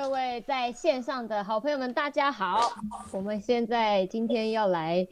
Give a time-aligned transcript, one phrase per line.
[0.00, 2.70] 各位在线上的好朋友们，大家好！
[3.10, 5.04] 我们现在今天要来，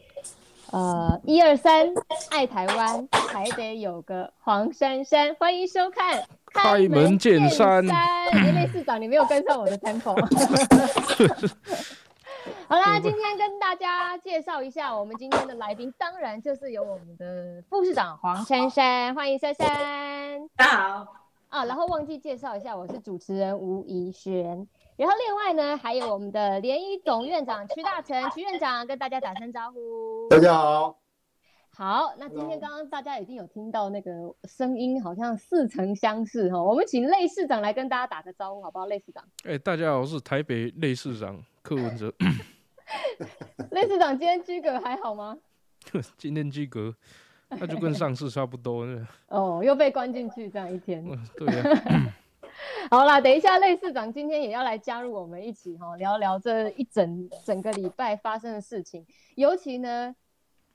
[0.70, 1.88] 呃，一二三，
[2.30, 7.84] 爱台湾，还得有个黄珊珊，欢迎收看《开门见山》。
[8.54, 10.14] 雷市长，你没有跟上我的 tempo。
[12.68, 20.48] 好啦，今天跟大家介绍一下我们今天的来宾，当然就是有我们的副市长黄珊珊，欢迎珊珊。
[20.54, 21.16] 大家好。
[21.48, 24.66] 啊，然后忘记介绍一下，我是主持人吴怡轩。
[24.96, 30.26] 然后另外呢，还有我们的联谊总院长曲大成，曲院长跟大家打声招呼。
[30.30, 30.98] 大家好。
[31.74, 34.10] 好，那今天刚刚大家已经有听到那个
[34.44, 36.62] 声音，好像似曾相识哈。
[36.62, 38.86] 我们请类市长来跟大家打个招呼，好不好？
[38.86, 39.22] 类市长。
[39.44, 42.10] 哎，大家好，我是台北类市长柯文哲。
[43.72, 45.36] 类市长今天居格还好吗？
[46.16, 46.94] 今天居格。
[47.50, 48.86] 那就跟上次差不多
[49.28, 51.04] 哦，又被关进去这样一天。
[51.36, 52.14] 对呀。
[52.90, 59.06] 好啦，等一下，类市长今天也要来加入我们一起哈，聊聊这一整整个礼拜发生的事情。
[59.34, 60.14] 尤其呢，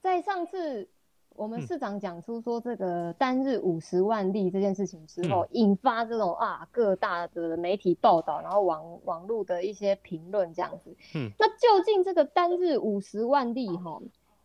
[0.01, 0.89] 在上次
[1.35, 10.95] 我们市长讲出说这个单日五十万例这件事情之后，引发这种啊各大的媒体报道，然后网网络的一些评论这样子。
[11.15, 11.31] 嗯。
[11.39, 14.01] 那究竟这个单日五十万例哈，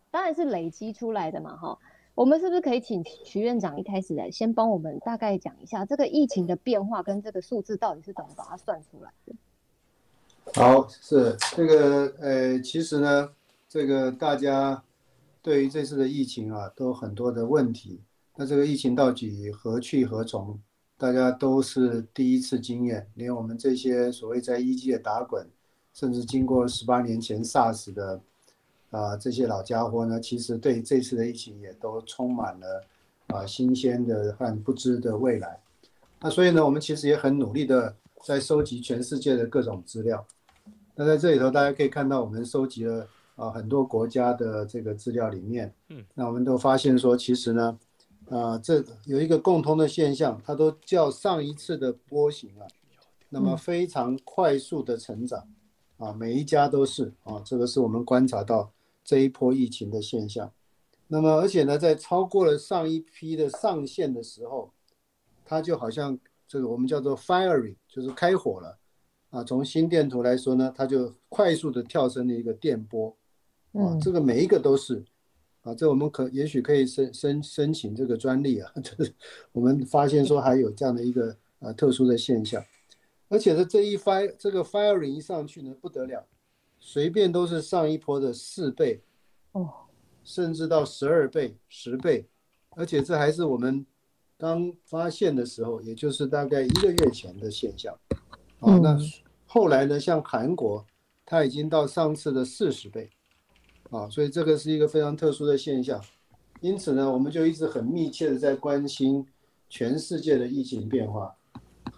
[0.09, 1.77] 当然是累积出来的嘛哈。
[2.17, 9.35] 我们是不是可以请徐院长一开始来先帮我们大概讲一下这个疫情的变化跟这个数字到底是怎么把它算出来的？
[10.55, 13.29] 好，是这个呃，其实呢，
[13.69, 14.83] 这个大家
[15.43, 18.01] 对于这次的疫情啊，都很多的问题。
[18.35, 20.59] 那这个疫情到底何去何从？
[20.97, 25.47] 大家都是第一次经验，连我们这些所谓在一界打滚，
[25.93, 28.19] 甚至经过十八年前 SARS 的。
[28.89, 32.83] 啊，这些老家伙呢，其实对这次的疫情也都充满了
[33.27, 35.59] 啊新鲜的和不知的未来。
[36.21, 37.93] 那所以呢，我们其实也很努力的
[38.23, 40.25] 在收集全世界的各种资料。
[40.95, 47.77] 那在这里头，大家可以看到，我们收集了啊很多国家的这个资料里面，嗯，那我们都发现说，其实呢，
[48.29, 52.65] 啊这有一个共通的现象，它都叫上一次的波形啊，
[53.29, 55.45] 那么非常快速的成长，
[55.97, 58.71] 啊每一家都是啊，这个是我们观察到。
[59.07, 60.51] 这一波疫情的现象，
[61.07, 64.73] 那么而且呢，在超过了上一批的上限的时候，
[65.45, 68.77] 它就好像这个我们叫做 firing，就是开火了
[69.29, 69.41] 啊。
[69.45, 73.15] 从心电图来说呢，它就快速的跳升了一个电波
[73.71, 73.97] 啊。
[74.01, 75.01] 这个每一个都是
[75.61, 79.13] 啊，这我们可也许可以申申申请这个专利啊， 就是
[79.53, 82.61] 我们发现说还有这样的一个啊特殊的现象，
[83.29, 86.27] 而且呢，这一 fire 这个 firing 一上去呢，不得了。
[86.89, 89.01] 随便都是上一波的四倍，
[89.51, 89.69] 哦，
[90.23, 92.25] 甚至到十二倍、十倍，
[92.77, 93.85] 而且这还是我们
[94.37, 97.93] 刚发现的时候，也就是大概一个月前的现象。
[98.59, 98.97] 哦，那
[99.45, 100.85] 后来呢，像韩国，
[101.25, 103.09] 它已经到上次的四十倍，
[103.89, 106.01] 啊，所以这个是一个非常特殊的现象。
[106.61, 109.27] 因此呢，我们就一直很密切的在关心
[109.67, 111.35] 全世界的疫情变化。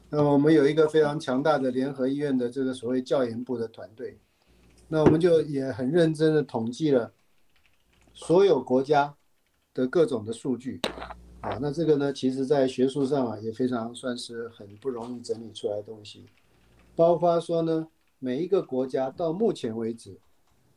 [0.10, 4.18] 那么我们有一个非常强大的联合医院的这个所谓教研部的团队。
[4.92, 7.14] 那我们就也很认真的统计了
[8.12, 9.16] 所有国家
[9.72, 10.82] 的各种的数据，
[11.42, 16.26] 啊，那这个呢，其实在学术上啊也非常算是很不容易整理出来的东西，
[16.96, 20.18] 包括说呢，每一个国家到目前为止，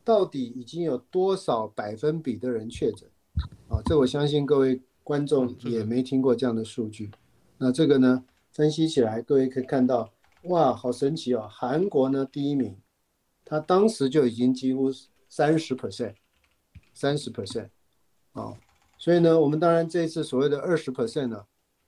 [0.04, 3.08] 到底已经有多少百分比的人确诊，
[3.68, 7.10] 啊，这我相信各位观众也没听过这样的数据，
[7.56, 8.22] 那这个呢，
[8.52, 10.10] 分析起来各位可以看到，
[10.44, 12.76] 哇，好神奇哦，韩国呢第一名。
[13.52, 14.90] 他当时就已经几乎
[15.28, 16.14] 三十 percent，
[16.94, 17.68] 三十 percent，
[18.32, 18.54] 啊，
[18.96, 21.44] 所以呢，我们当然这次所谓的二十 percent 呢，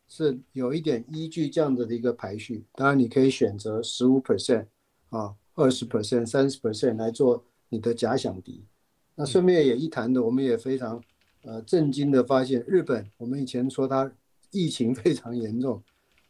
[0.07, 2.67] 是有一点依据这样子的一个排序。
[2.75, 4.67] 当然，你可以选择十五 percent，
[5.09, 8.67] 啊，二十 percent，三十 percent 来做你的假想敌。
[9.15, 11.03] 那顺便也一谈的，我们也非常
[11.45, 14.13] 呃震惊的发现，日本我们以前说它
[14.51, 15.83] 疫情非常严重，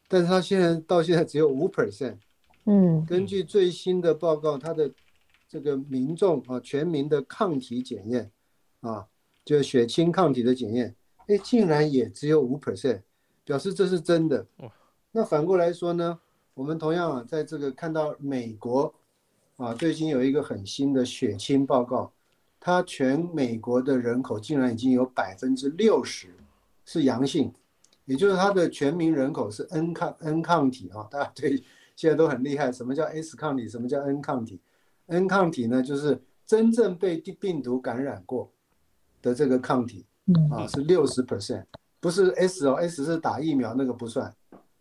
[0.06, 2.18] 但是它现在到现在只有五 percent，
[2.66, 4.92] 嗯，根据最新的报告，它的
[5.54, 8.28] 这个民众啊，全民的抗体检验，
[8.80, 9.06] 啊，
[9.44, 10.92] 就血清抗体的检验，
[11.28, 13.02] 哎，竟然也只有五 percent，
[13.44, 14.44] 表示这是真的。
[15.12, 16.18] 那反过来说呢，
[16.54, 18.92] 我们同样啊，在这个看到美国，
[19.54, 22.12] 啊，最近有一个很新的血清报告，
[22.58, 26.34] 它全美国的人口竟然已经有百分之六十
[26.84, 27.52] 是阳性，
[28.06, 31.62] 也就是它的全民人口是 N 抗 N 抗体啊，大家对
[31.94, 34.58] 现在都很厉害，什么叫 S 抗体，什么叫 N 抗体
[35.06, 38.50] ？N 抗体呢，就是真正被病毒感染过
[39.20, 40.06] 的这个抗体，
[40.50, 41.64] 啊，是六十 percent，
[42.00, 44.34] 不是 S 哦，S 是打疫苗那个不算，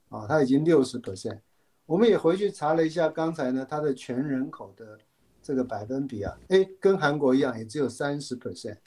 [0.10, 1.40] 啊，它已经六十 percent，
[1.86, 4.98] 我们也回去查了一下，刚才呢，它的全人口的
[5.42, 8.78] 这个百分比啊，哎，跟韩国一样，也只有三十 percent，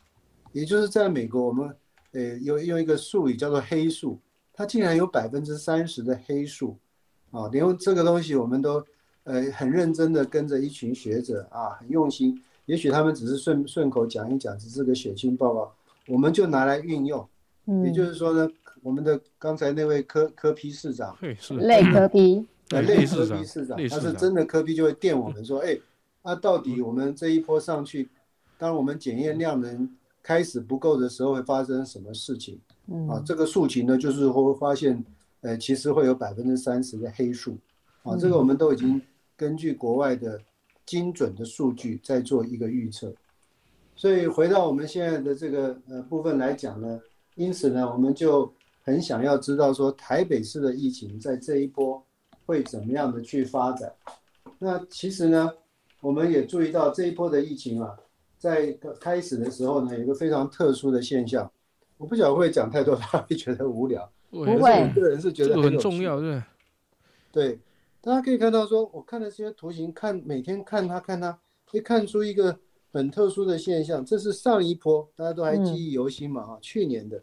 [0.53, 1.75] 也就是在美国，我们
[2.12, 4.19] 呃用用一个术语叫做黑数，
[4.53, 6.79] 它竟然有百分之三十的黑数，
[7.31, 8.85] 啊，连这个东西我们都
[9.26, 15.73] 呃很认真的跟着一群学者啊，很用心，也许他们只是顺顺口讲一讲，只是个血清报告，
[16.06, 17.28] 我们就拿来运用，
[17.67, 17.84] 嗯。
[17.84, 18.49] 也就是说呢，
[18.82, 25.76] 我们的刚才那位科科批市长，对，是类科批，呃，类类科批市长，他是真的科批就会电我们说，哎，
[26.23, 28.08] 那、到底我们这一波上去，
[28.56, 29.88] 当我们检验量能
[30.23, 32.58] 开始不够的时候，会发生什么事情？
[32.88, 35.05] 嗯啊，这个数情呢，就是会发现，
[35.40, 37.56] 呃，其实会有百分之三十的黑数，
[38.05, 39.02] 啊，这个我们都已经
[39.37, 40.41] 根据国外的
[40.85, 43.12] 精准的数据再做一个预测。
[43.94, 47.00] 所以回到我们现在的这个呃部分来讲呢，
[47.35, 48.53] 因此呢，我们就
[48.83, 52.05] 很想要知道说台北市的疫情在这一波
[52.44, 53.93] 会怎么样的去发展。
[54.59, 55.50] 那其实呢，
[56.00, 57.97] 我们也注意到这一波的疫情啊，
[58.38, 61.50] 在开始的时候呢，有一个非常特殊的现象。
[61.99, 64.06] 我不晓得会讲太多， 大家会觉得无聊。
[64.31, 66.43] 不不会我个人是觉得很重要，对，
[67.33, 67.59] 对，
[68.06, 71.37] 大家可以看到说，我看的这些图形，看每天看它看它，
[71.69, 72.56] 可以看出一个
[72.93, 74.05] 很特殊的现象。
[74.06, 76.47] 这是上一波，大家都还记忆犹新嘛？
[76.47, 77.20] 哈、去年的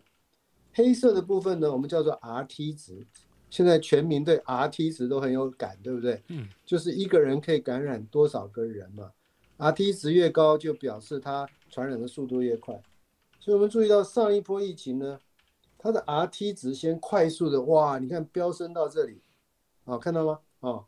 [0.74, 3.08] 黑色的部分呢，我们叫做 RT 值。
[3.50, 6.22] 现在全民对 RT 值都很有感，对不对？
[6.28, 9.10] 嗯，就是一个人可以感染多少个人嘛
[9.60, 12.78] ？RT 值越高，就表示它传染的速度越快。
[13.40, 15.18] 所以我们注意到上一波疫情呢，
[15.78, 19.22] 它的 RT 值先快速的哇，你看飙升到这里，
[19.86, 20.40] 啊，看到吗？
[20.64, 20.86] 啊，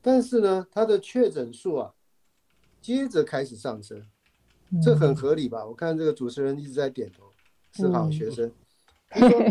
[0.00, 1.92] 但是呢，它的确诊数啊，
[2.80, 4.06] 接着开始上升，
[4.80, 5.66] 这很合理吧？
[5.66, 7.24] 我看这个主持人一直在点头，
[7.72, 8.50] 是好学生。
[9.08, 9.42] 他说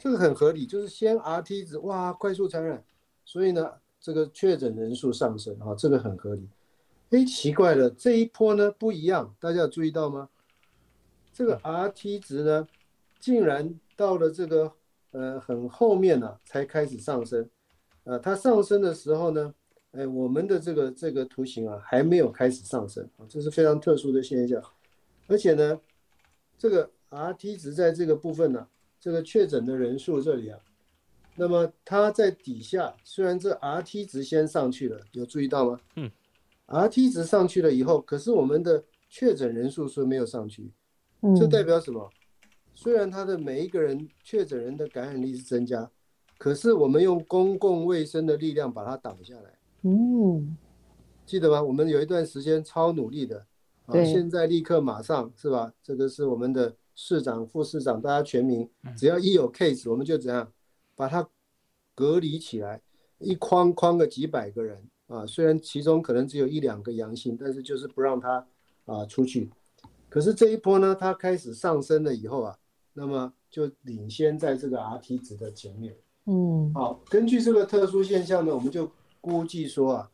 [0.00, 2.84] 这个很合理，就是先 RT 值哇快速传染，
[3.24, 6.48] 所以呢，这个确诊人数上升啊，这个很合理。
[7.10, 10.28] 哎，奇怪了，这一波呢不一样，大家有注意到吗？
[11.32, 12.66] 这个 RT 值呢，
[13.20, 14.72] 竟然到了这个
[15.12, 17.48] 呃很后面呢、才开始上升，
[18.06, 19.52] 呃，它上升的时候呢，
[19.90, 24.62] 哎，我们的这个这个图形啊还没有开始上升啊，这是非常特殊的现象，
[25.26, 25.80] 而且呢，
[26.56, 28.68] 这个 RT 值在这个部分呢、
[29.00, 30.58] 这个确诊的人数这里啊，
[31.34, 35.80] 那么它在底下，虽然这 RT 值先上去了，有注意到吗？
[35.96, 36.08] 嗯
[36.68, 40.70] ，RT 值上去了以后，可是我们的确诊人数是没有上去，
[41.36, 42.08] 这代表什么？
[42.72, 45.90] 虽然他的每一个人确诊人的感染力是增加，
[46.38, 50.56] 可是我们用公共卫生的力量把它挡下来，嗯
[51.24, 51.62] 记得吗？
[51.62, 53.38] 我们有一段时间超努力的，
[53.86, 55.72] 啊，对现在立刻马上是吧？
[55.82, 60.52] 这个是我们的市长、副市长，大家全民，只要一有 case，我们就怎样
[60.94, 61.28] 把它
[61.94, 62.80] 隔离起来，
[63.18, 68.46] 一框框个几百个人啊，虽然其中可能只有一两个阳性，但是就是不让他
[68.84, 69.50] 啊出去。
[70.08, 72.56] 可是这一波呢，它开始上升了以后啊，
[72.92, 75.96] 那么就领先在这个 RT 值的前面。
[76.26, 78.90] 嗯好，根据这个特殊现象呢，我们就
[79.20, 80.10] 估计说啊，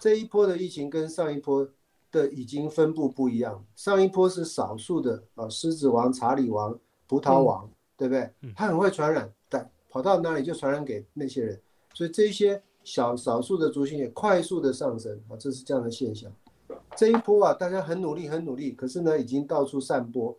[0.00, 1.68] 这一波的疫情跟上一波
[2.10, 3.64] 的已经分布不一样。
[3.76, 8.28] 上一波是少数的啊，狮子王、查理王、葡萄王，对不对？
[8.54, 11.60] 他很会传染，但跑到哪里就传染给那些人，
[11.94, 16.30] 所以这些小少数的族群也快速的上升啊，这是这样的现象。
[16.96, 20.36] 这一波啊，大家很努力，很努力，可是呢，已经到处散播，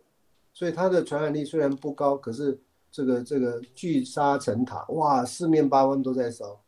[0.52, 6.58] 所以它的传染力虽然不高，可是这个这个聚沙成塔，哇，四面八方都在烧，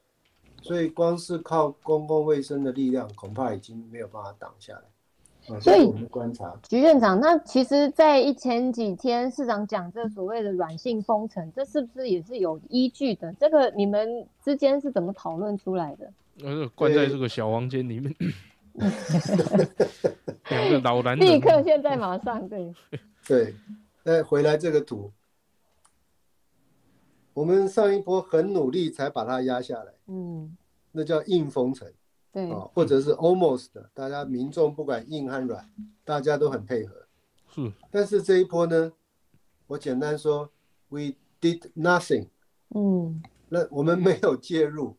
[0.62, 4.82] 所以光是靠公共卫生的力量，恐怕已经没有办法挡下来。
[5.48, 13.32] 啊，所以我们的观察，局院长，那其实，在一前几天市长讲这所谓的软性封城，这是不是也是有依据的？
[13.40, 16.12] 这个你们之间是怎么讨论出来的？
[16.44, 18.14] 呃，关在这个小房间里面，
[20.50, 22.72] 两个老男人，立刻现在马上对，
[23.26, 23.54] 对，
[24.04, 25.10] 再回来这个图，
[27.40, 30.54] 我们上一波很努力才把它压下来，嗯，
[30.92, 31.90] 那叫硬封城
[32.30, 35.66] 对，啊，或者是 almost，大家民众不管硬和软，
[36.04, 36.94] 大家都很配合。
[37.48, 38.92] 是但是这一波呢，
[39.68, 40.50] 我简单说
[40.90, 42.26] ，we did nothing，
[42.74, 44.94] 嗯那我们没有介入，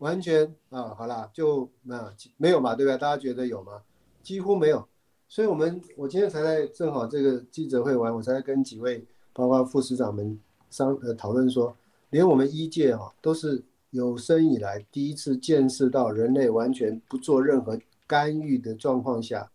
[0.00, 2.98] 完全啊，好啦，就那没有嘛，对吧？
[2.98, 3.80] 大家觉得有吗？
[4.22, 4.86] 几乎没有。
[5.28, 10.38] 所以我们我今天才在正好这个记者会完，我才在跟几位包括副市长们
[10.70, 11.76] 商呃讨论说，
[12.10, 19.50] 连我们医界啊都是有生以来第一次见识到人类完全不做任何干预的状况下，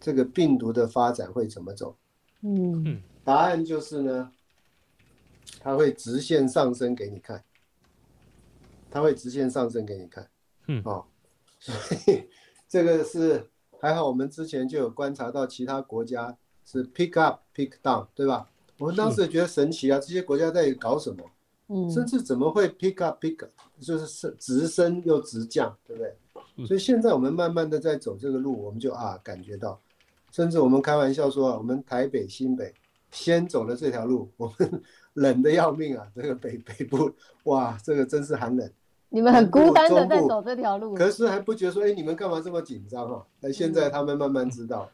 [0.00, 1.96] 这个病毒的发展会怎么走？
[2.42, 4.32] 嗯答案就是呢，
[5.60, 7.44] 它会直线上升给你看。
[8.90, 10.28] 它会直线上升给你看。
[10.66, 11.04] 嗯哦，
[11.60, 11.72] 所
[12.12, 12.28] 以
[12.68, 13.48] 这个是
[13.80, 18.50] 还好，我们之前就有观察到其他国家是 pick up pick down，对吧？
[18.80, 21.24] 我们当时也觉得神奇啊，这些国家在搞什么？
[21.72, 26.12] 嗯甚至怎么会 pick up pick up，就是是直升又直降，对不对？
[26.56, 29.78] 嗯所以现在我们慢慢的在走这个路，我们就啊感觉到，
[30.32, 32.74] 甚至我们开玩笑说啊，我们台北新北
[33.12, 34.82] 先走了这条路，我们
[35.14, 37.12] 冷的要命啊，这个北北部
[37.44, 38.68] 哇，这个真是寒冷。
[39.12, 40.94] 你们很孤单的在走这条路。
[40.94, 43.22] 可是还不觉得说，哎，你们干嘛这么紧张啊？
[43.40, 44.90] 那现在他们慢慢知道。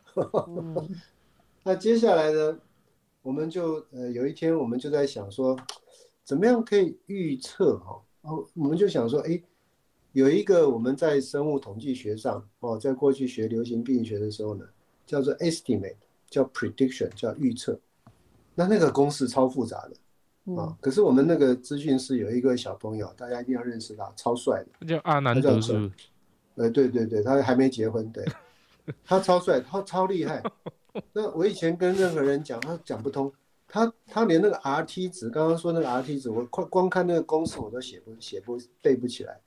[0.49, 0.89] 嗯
[1.65, 2.59] 那接下来呢，
[3.27, 5.59] 我们就呃有一天我们就在想说，
[6.23, 9.43] 怎么样可以预测哈、哦，我们就想说，哎，
[10.13, 14.65] 有一个我们在生物统计学上哦，在过去学流行病学的时候呢，
[15.05, 15.97] 叫做 estimate，
[16.31, 17.77] 叫 prediction，叫预测。
[18.55, 24.87] 那那个公式超复杂的啊嗯，可是我们那个资讯室有一个小朋友，大家一定要认识他，超帅的。
[24.87, 25.91] 叫阿南德是不是？
[26.55, 28.25] 呃，对对对，他还没结婚，对，
[29.05, 30.41] 他超帅，他超厉害。
[31.13, 33.33] 那我以前跟任何人讲，他讲不通，
[33.69, 39.41] 他他连那个 RT 值，刚刚说那个 RT 值，我光光看那个公式我都写不写不背不起来，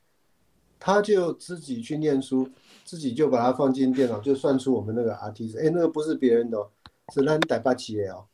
[0.80, 2.50] 他就自己去念书，
[2.84, 5.58] 自己就把它放进电脑，就算出我们那个 RT 值。
[5.60, 6.70] 哎，那个不是别人的哦，
[7.14, 8.26] 是咱台北企业哦，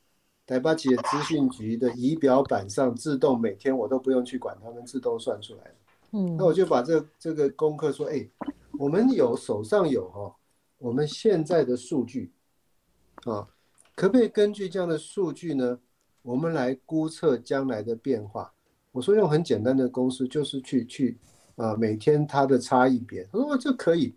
[0.45, 5.75] 台北企业资讯局的仪表板上自动每天我都不用去管，他们自动算出来的。
[6.11, 8.25] 嗯那我就把这这个功课说，哎，
[8.79, 10.35] 我们有手上有哈、哦，
[10.77, 12.31] 我们现在的数据，
[13.25, 13.47] 啊，
[13.95, 15.79] 可不可以根据这样的数据呢，
[16.21, 18.53] 我们来估测将来的变化？
[18.91, 21.17] 我说用很简单的公式，就是去去
[21.55, 23.27] 啊，每天它的差异别。
[23.31, 24.15] 他说这可以，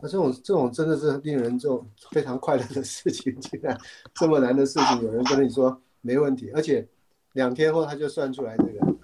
[0.00, 3.78] 那这种这种真的是令人这种非常快乐的事情，竟然
[4.14, 6.86] 这么难的事情，有人跟你说没问题，而且
[7.34, 8.96] 两天后他就算出来这个，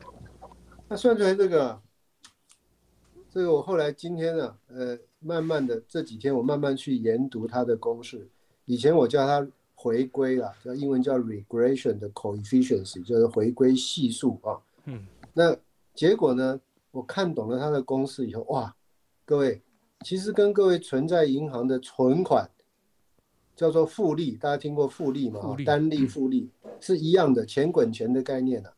[0.88, 1.80] 那算出来这个。
[3.30, 8.26] 这个我后来今天呢，呃，慢慢的这几天我慢慢去研读它的公式。
[8.66, 9.44] 以前我叫它
[9.74, 14.60] 回归啦，叫英文叫 regression 的 coefficiency，就是回归系数啊。
[14.84, 15.06] 嗯。
[15.32, 15.56] 那
[15.94, 18.76] 结果呢，我看懂了它的公式以后，哇，
[19.24, 19.62] 各位，
[20.04, 22.50] 其实跟各位存在银行的存款
[23.56, 25.40] 叫做复利，大家听过复利吗？
[25.40, 28.72] 复利单利复利是一样的，钱滚钱的概念啊，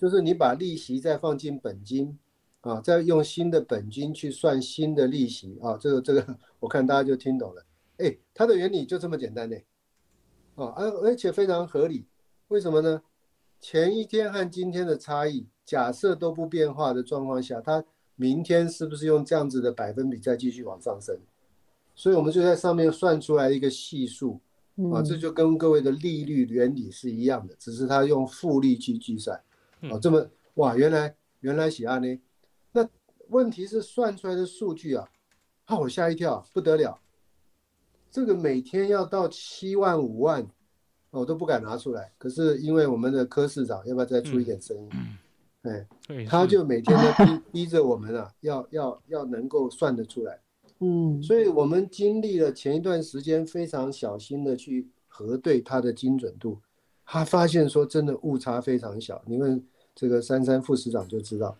[0.00, 2.18] 就是你把利息再放进本金。
[2.62, 7.64] 啊，再用新的本金去算新的利息啊，这个这个 我看大家就听懂了。
[7.98, 9.56] 哎，它的原理就这么简单呢，
[10.56, 12.06] 啊，而而且非常合理。
[12.48, 13.02] 为什么呢？
[13.60, 21.18] 前一天和今天的差异，假设都不变化的状况下，它明天是不是用这样子的百分比再继续往上升？
[21.94, 24.40] 所以我们就在上面算出来一个系数
[24.92, 29.36] 啊，这就跟各位的利率原理是一样的，只是它用复利去计算。
[29.82, 30.24] 啊，这么
[30.54, 32.20] 哇，原来原来喜安呢？
[32.70, 32.88] 那
[33.28, 35.08] 问题是算出来的数据啊，
[35.66, 37.00] 把我吓一跳，不得了！
[38.10, 40.46] 这个每天要到七万五万，
[41.10, 42.12] 我都不敢拿出来。
[42.18, 44.90] 可是因为我们的柯市长要不要再出一点声音？
[45.62, 50.38] 哎，对，他就每天都逼 逼着我们啊，要要要能够算得出来。
[50.80, 56.58] 嗯所以我们经历了前一段时间非常小心的去核对它的精准度，
[57.04, 59.20] 他发现说真的误差非常小。
[59.26, 59.60] 你问
[59.94, 61.58] 这个珊珊副市长就知道，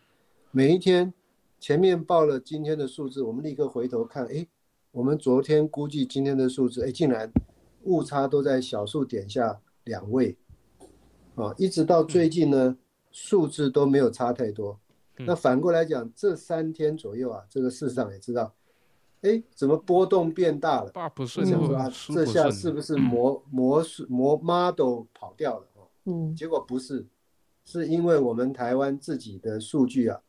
[0.52, 1.12] 每一天
[1.58, 4.46] 前面报了今天的数字，我们立刻回头看，哎，
[4.90, 7.30] 我们昨天估计今天的数字，哎，竟然
[7.82, 10.36] 误差都在小数点下两位，
[11.34, 12.76] 啊，一直到最近呢，
[13.10, 14.78] 数字都没有差太多。
[15.18, 18.54] 那反过来讲，这三天左右啊，这个市场也知道，
[19.22, 20.90] 哎，怎么波动变大了？
[20.92, 25.88] 八不我顺或想说啊，这下是不是模模式模 model 跑掉了哦？
[26.04, 27.04] 嗯结果不是，
[27.64, 30.20] 是因为我们台湾自己的数据啊，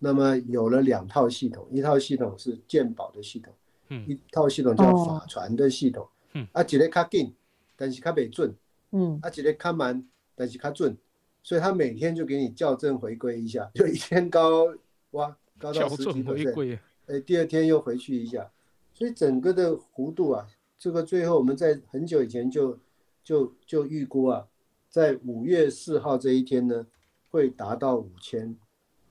[0.00, 6.46] 那么有了两套系统，一套系统是健保的系统，嗯一套系统叫哦法传的系统，嗯。
[6.52, 7.34] 啊，一个较紧，
[7.76, 8.54] 但是较袂准，
[8.92, 9.18] 嗯。
[9.22, 10.96] 啊，一个较慢，但是较准，
[11.42, 14.66] 所以他每天就给你校正回归一下， 就一天高
[15.12, 18.50] 哇高到十几正回 percent，归，哎，第二天又回去一下，
[18.92, 20.46] 所以整个的弧度啊，
[20.78, 22.78] 这个最后我们在很久以前就
[23.22, 24.46] 就就预估啊，
[24.90, 26.86] 在五月四号这一天呢，
[27.30, 28.56] 会达到五千。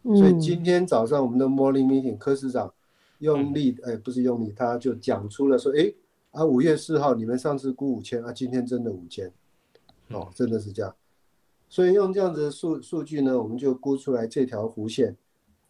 [0.03, 2.71] 所以嗯今天早上我们的 morning meeting，柯市长
[3.19, 5.93] 用力，哎，不是用力，他就讲出了说，哎，
[6.31, 9.31] 啊，五月四号你们上次估五千啊，今天真的五千，
[10.09, 10.95] 哦，真的是这样。
[11.67, 15.15] 所以用这样子的数数据呢，我们就估出来这条弧线，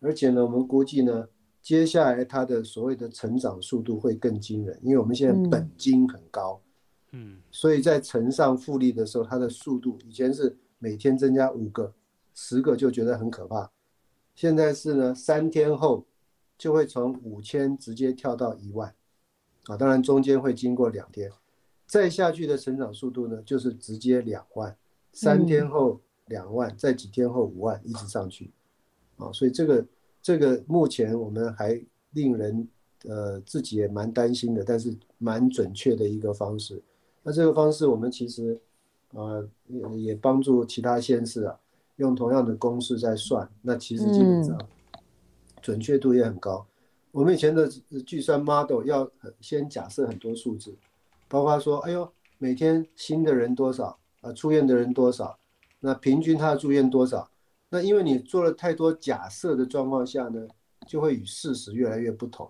[0.02, 1.28] 而且呢，我们估计呢，
[1.62, 6.60] 接下来它的所谓的成长速度会更惊人，因为我们现在本金很高，
[7.12, 7.38] 嗯。
[7.50, 11.92] 所以在乘上复利的时候，它的速度以前是每天增加五个、
[12.34, 13.72] 十个就觉得很可怕，
[14.36, 16.06] 现在是呢三天后
[16.58, 18.94] 就会从五千直接跳到一万，
[19.66, 21.32] 啊，当然中间会经过两天，
[21.86, 24.76] 再下去的成长速度呢就是直接两万，
[25.14, 28.52] 三天后两万，再几天后五万，一直上去，
[29.18, 29.86] 啊，所以这个
[30.22, 31.82] 这个目前我们还
[32.12, 32.68] 令人
[33.06, 36.82] 呃自己也蛮担心的，但是蛮准确的一个方式。
[37.24, 38.60] 那这个方式我们其实
[39.12, 41.60] 呃也也帮助其他县市啊。
[41.98, 44.60] 用同样的公式在算，那其实基本上
[45.66, 46.64] 准确度也很高。
[47.12, 47.68] 我们以前的
[48.06, 49.10] 计算 model 要
[49.42, 50.76] 先假设很多数字，
[51.28, 52.08] 包括说，哎呦，
[52.38, 55.36] 每天新的人多少啊，出院的人多少，
[55.80, 57.28] 那平均他的住院多少？
[57.68, 60.48] 那因为你做了太多假设的状况下呢，
[60.86, 62.48] 就会与事实越来越不同。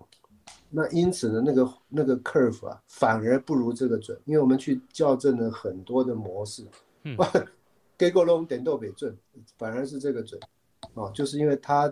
[0.68, 6.62] 那因此呢，那个那个 curve 啊，反而不如这个准，因为我们去校正了很多的模式。
[7.04, 7.16] 嗯。
[7.98, 9.16] 给过龙点豆北准，
[9.56, 10.38] 反而是这个准，
[10.92, 11.90] 啊，就是因为它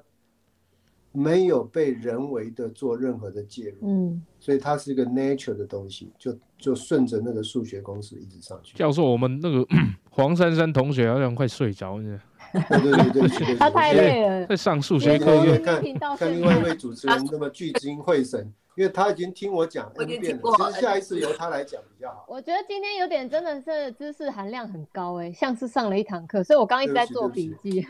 [1.17, 8.77] 没有被人为的做任何的介入，嗯，所以它是一个 nature 的东西，就就顺着那个数学公式一直上去。
[8.77, 9.65] 教授，我们那个
[10.11, 12.21] 黄珊珊同学好像快睡着了，
[12.53, 15.81] 对对对对，他太累了，在上数学课，看
[16.17, 18.53] 看另外一位主持人那么聚精会神。
[18.77, 22.25] 因为他已经听我讲 N 遍了，其实下一次由他来讲比较好。
[22.29, 27.81] 我觉得今天有点真的是知识含量很高哎，像是上了一堂课，所以我刚刚一直在做笔记。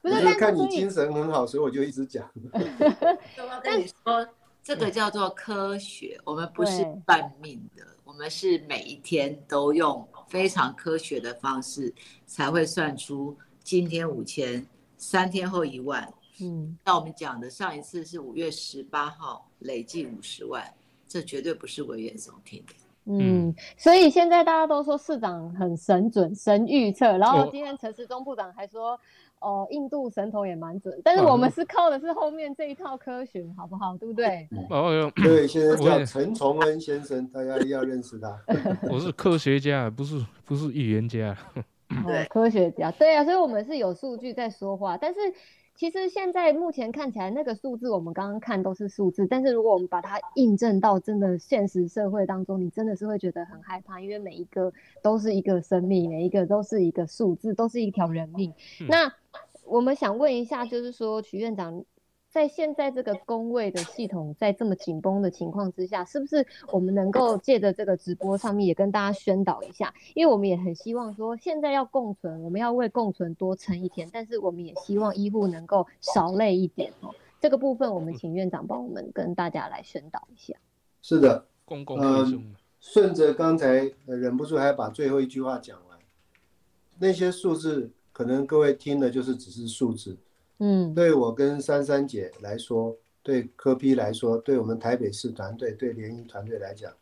[0.00, 2.26] 不 是看你精神很好，所以我就一直讲。
[2.52, 4.26] 我跟你说，
[4.62, 11.92] 这个叫做科学，我们不是半命的，我们是每一天都用非常科学的方式
[12.24, 16.10] 才会算出今天五千，三天后一万。
[16.40, 20.62] 嗯，那我们讲的上一次是五月十八号累计五十万，
[21.06, 22.74] 这绝对不是危言耸听的。
[23.10, 29.00] 嗯，所以现在大家都说市长很神准、神预测，然后今天陈时中部长还说，
[29.40, 33.96] 哦，印度神童也蛮准，但是我们是靠的是后面这一套科学，好不好？
[33.96, 34.46] 对不对？
[34.68, 38.38] 哦，对，现在叫陈崇恩先生，大家要认识他。
[38.92, 41.34] 我是科学家，不是不是预言家。
[42.06, 45.18] 对，科学家，对啊，所以我们是有数据在说话，但是。
[45.78, 54.72] 其实现在目前看起来，那个数字我们刚刚看都是数字，但是如果我们把它印证到真的现实社会当中，你真的是会觉得很害怕，因为每一个
[55.04, 58.52] 都是一个生命，每一个都是一个数字，都是一条人命。
[58.88, 59.14] 那
[59.64, 61.84] 我们想问一下，就是说曲院长。
[62.38, 69.92] 在现在这个工位的系统在这么紧绷的情况之下，是不是我们能够借着这个直播上面也跟大家宣导一下？
[70.14, 77.12] 因为我们也很希望说，现在要共存，我们要为共存多撑一天，但是我们也希望医护能够少累一点哦。
[77.40, 80.54] 这个部分，我们请院长帮我们跟大家来宣导一下。
[81.02, 82.40] 是的，公共卫
[82.78, 85.98] 顺着刚才忍不住还把最后一句话讲完，
[87.00, 90.16] 那些数字可能各位听的就是只是数字。
[90.58, 96.92] 嗯，对我跟珊珊姐来说，对科批来说，对我们台北市团队、对联谊团队来讲，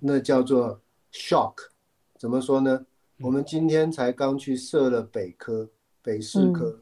[0.00, 0.80] 那叫做
[1.12, 1.54] shock。
[2.18, 2.84] 怎么说呢？
[3.20, 5.68] 我们今天才刚去设了北科、
[6.02, 6.80] 北市科，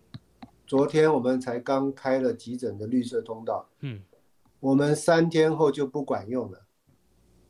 [0.67, 3.69] 昨天我们才刚开了急诊的绿色通道。
[3.81, 4.01] 嗯，
[4.61, 6.63] 我们三天后就不管用了，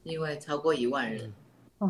[0.02, 1.32] 因为超过一万人。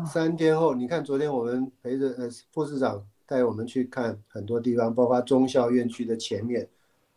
[0.05, 6.69] 三天后，你看昨天我们陪着呃副市长带我们去看很多地方，包括中校院区的前面。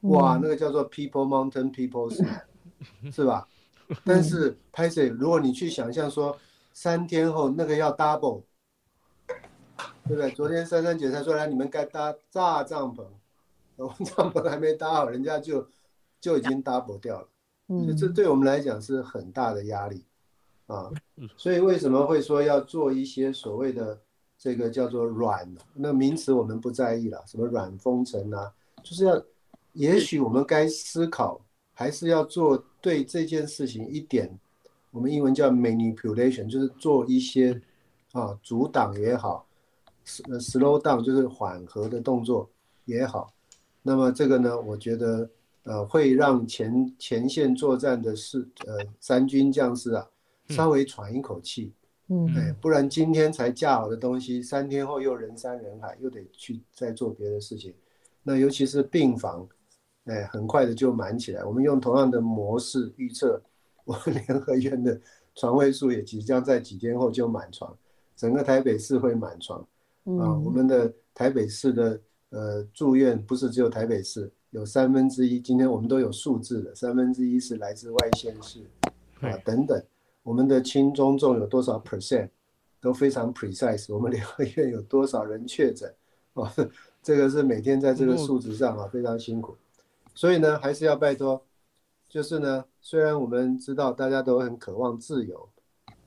[0.03, 2.25] 哇，那个叫做 People Mountain People 是
[3.11, 3.49] 是吧？
[4.05, 6.39] 但是 p a y 如果你去想象说
[6.73, 8.43] 三天后那个要 double，
[10.07, 10.31] 对不对？
[10.31, 13.05] 昨天珊珊姐才说来，你们该搭炸帐篷，
[13.77, 15.67] 我们帐篷还没搭好，人家就
[16.21, 17.29] 就已经 double 掉了。
[17.67, 20.05] 所以这对我们来讲是很大的压力
[20.67, 20.91] 啊。
[21.37, 23.99] 所以为什么会说要做一些所谓的
[24.39, 25.53] 这个叫做软？
[25.75, 28.53] 那名词我们不在意了，什么软封城啊，
[28.85, 29.21] 就是要。
[29.75, 31.41] 也许我们该思考，
[31.73, 34.37] 还是要做对这件事情一点，
[34.91, 37.61] 我们英文叫 manipulation，就是做一些
[38.13, 39.47] 啊阻挡也好
[40.05, 42.51] ，slow down 就是缓和的动作
[42.87, 43.33] 也好。
[43.83, 45.31] 那么这个呢，我觉得
[45.63, 50.05] 呃会让前前线作战的士呃三军将士啊
[50.49, 51.73] 稍微喘一口气，
[52.09, 57.73] 嗯，哎，不然今天才架好的东西，三天后又人山人海，又得去再做别的事情。
[58.25, 59.49] 那尤其是病房。
[60.09, 61.45] 哎，很快的就满起来。
[61.45, 63.41] 我们用同样的模式预测，
[63.85, 64.99] 我们联合院的
[65.35, 67.77] 床位数也即将在几天后就满床，
[68.17, 69.61] 整个台北市会满床。
[70.19, 78.61] 啊，我们的台北市的呃住院不是只有台北市，有三分之一，今天我们都有数字的，三分之一是来自外县市
[79.21, 79.83] 啊等等。
[80.23, 82.29] 我们的轻中重有多少 percent
[82.81, 83.93] 都非常 precise。
[83.95, 85.95] 我们联合院有多少人确诊？
[86.33, 86.51] 哦，
[87.03, 89.57] 这个是每天在这个数值上啊非常辛苦。
[90.19, 91.47] 所以呢，还是要拜托，
[92.09, 95.49] 就是呢，虽然我们知道大家都很渴望自由，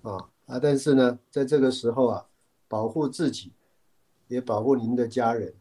[0.02, 2.26] 啊啊，但是呢，在这个时候啊，
[2.68, 3.54] 保护自己，
[4.28, 5.54] 也保护您的家人，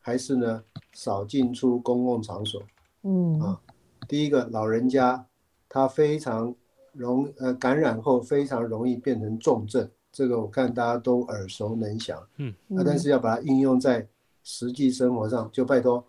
[0.00, 0.62] 还是呢，
[0.92, 2.62] 少进出公共场所。
[3.04, 3.58] 嗯啊，
[4.06, 5.26] 第一个老人家，
[5.66, 6.54] 他非常
[6.92, 12.22] 容呃感染后非常容易变成重症，这个我看大家都耳熟能详。
[12.36, 14.06] 嗯，啊，但是要把它应用在
[14.42, 16.04] 实际生活上，就拜托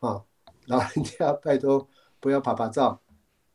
[0.00, 0.24] 啊，
[0.68, 1.86] 老人家拜托
[2.20, 3.00] 不要拍拍照，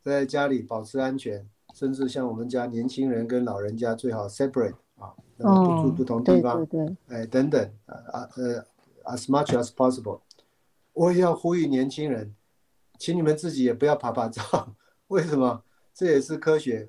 [0.00, 6.64] 在家里保持安全，甚至像我们家年轻人跟老人家最好 separate 啊，然后不住不同地对方。
[6.66, 8.62] 对对，哎，等等，啊啊呃
[9.04, 10.20] ，as much as possible，
[10.94, 12.34] 我也要呼吁年轻人，
[12.98, 14.74] 请你们自己也不要爬爬照，
[15.08, 15.62] 为什么？
[15.94, 16.88] 这也是科学。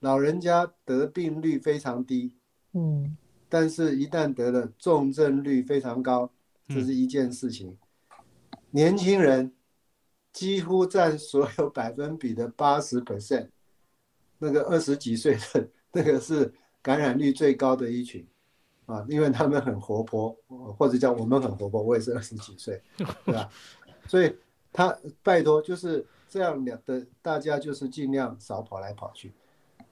[0.00, 2.34] 老人家得病率非常低，
[2.72, 3.16] 嗯
[3.48, 6.28] 但是一旦得了，重症率非常高，
[6.66, 7.76] 这嗯是一件事情。
[8.74, 9.52] 年轻人
[10.32, 13.48] 几乎占所有百分比的八十 percent，
[14.38, 18.26] 那个二十几岁的那个是感染率最高的一群
[18.86, 20.34] 啊，因为他们很活泼，
[20.78, 23.50] 或者叫我们很活泼，我也是二十几岁，对吧？
[24.08, 24.34] 所以
[24.72, 29.30] 他拜托就是这样的，大家就是尽量少跑来跑去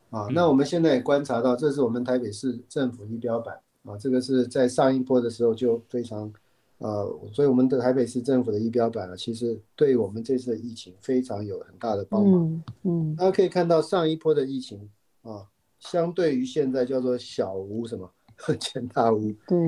[0.09, 0.27] 啊。
[0.33, 6.33] 那我们现在也观察到，这是我们台北市政府仪表板啊，这个是在上一波的时候就非常。
[6.81, 12.43] 呃，所以我们的台北市政府的仪表板啊，其实对我们这次的疫情非常有很大的帮忙。
[12.43, 14.89] 嗯嗯大家可以看到上一波的疫情
[15.21, 15.47] 啊，
[15.79, 18.11] 相对于现在叫做小巫什么
[18.59, 19.31] 见大巫。
[19.47, 19.59] 对，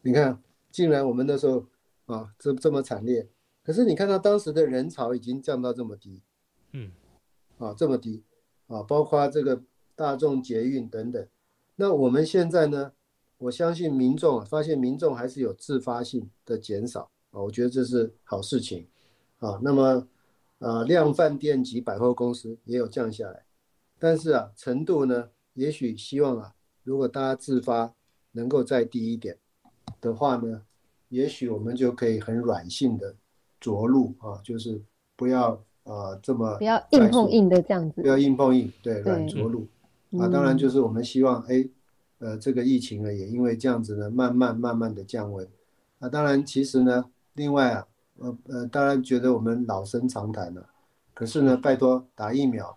[0.00, 1.62] 你看，竟然我们那时候
[2.06, 3.28] 啊这这么惨烈，
[3.62, 6.22] 可是你看到当时的人潮已经降到这么低，
[6.72, 6.90] 嗯，
[7.58, 8.22] 啊这么低
[8.66, 9.62] 啊，包括这个
[9.94, 11.26] 大众捷运等等。
[11.76, 12.92] 那我们现在呢？
[13.38, 18.86] 我相信民众啊，发现民众还是有自发性的减少啊，我觉得这是好事情
[19.38, 19.58] 啊。
[19.62, 20.06] 那么，
[20.58, 23.44] 呃，量饭店及百货公司也有降下来，
[23.98, 27.92] 但是啊，程度呢，也许希望啊，如果大家自发
[28.32, 29.36] 能够再低一点
[30.00, 30.62] 的话呢，
[31.10, 33.14] 也许我们就可以很软性的
[33.60, 34.80] 着陆啊，就是
[35.14, 38.06] 不要呃这么不要硬碰硬的这样子不。
[38.08, 39.60] 要硬碰硬，对，软着陆
[40.18, 40.24] 啊。
[40.24, 41.68] 嗯当然就是我们希望，哎，
[42.18, 45.46] 呃，这个疫情呢，也因为这样子呢，慢慢慢慢的降温。
[45.98, 47.86] 啊，当然其实呢，另外啊，
[48.18, 50.66] 呃呃，当然觉得我们老生常谈了，
[51.14, 52.76] 可是呢，拜托打疫苗，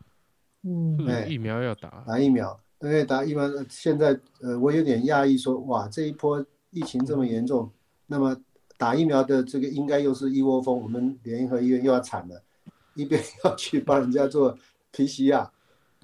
[0.63, 1.05] 嗯。
[1.07, 7.69] 哎疫苗要打，打疫苗，因为打疫苗，呃现在呃，我有点讶异说，哇，这一波疫情这么严重，
[8.07, 8.35] 那么
[8.77, 12.41] 打疫苗的这个应该又是一窝蜂，我们联合医院又要惨了，
[12.95, 14.57] 一边 要去帮人家做
[14.93, 15.49] PCR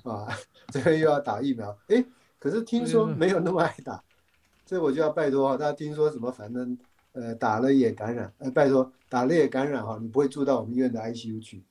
[0.04, 0.28] 啊，
[0.72, 2.04] 这边又要打疫苗，哎，
[2.46, 4.04] 可是听说没有那么爱打，
[4.68, 6.78] 这我就要拜托哈，大家听说什么，反正
[7.14, 11.64] 呃打了也感染，呃拜托打了也感染哈，你不会住到我们医院的 ICU 去。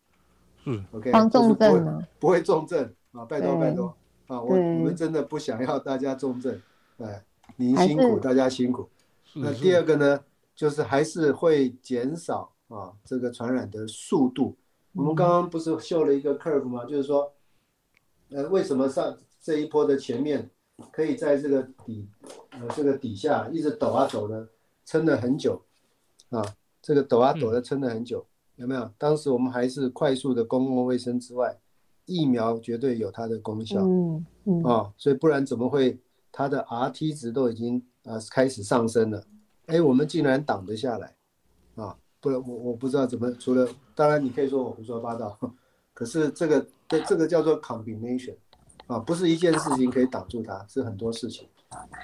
[0.65, 4.59] 嗯，OK，防重就是不会症啊，不会重症啊，拜托拜托啊，我对。
[4.59, 6.61] 我们真的不想要大家重症，
[6.99, 8.89] 哎，您辛苦，大家辛苦。
[9.35, 10.21] 那第二个呢，
[10.57, 14.57] 就是还是会减少啊这个传染的速度。
[14.93, 16.85] 我们刚刚不是秀了一个 curve 吗？
[16.85, 17.33] 就是说，
[18.31, 20.51] 呃，为什么上这一波的前面
[20.91, 22.09] 可以在这个底
[22.51, 24.49] 呃这个底下一直抖啊抖的，
[24.85, 25.61] 撑了很久
[26.31, 26.43] 啊，
[26.83, 28.25] 这个抖啊抖的撑了很久，
[28.57, 28.91] 有没有？
[28.99, 31.59] 当时我们还是快速的公共卫生之外，
[32.07, 33.81] 疫苗绝对有它的功效。
[33.83, 35.99] 嗯嗯啊、所以不然怎么会
[36.31, 39.25] 它的 RT 值都已经呃开始上升了？
[39.67, 41.15] 哎，我们竟然挡得下来
[41.77, 41.97] 啊！
[42.21, 45.39] 不然我我不知道怎么，除了当然你可以说我胡说八道，
[45.95, 48.35] 可是这个这这个叫做 combination
[48.87, 51.49] 啊，不是一件事情可以挡住它，是很多事情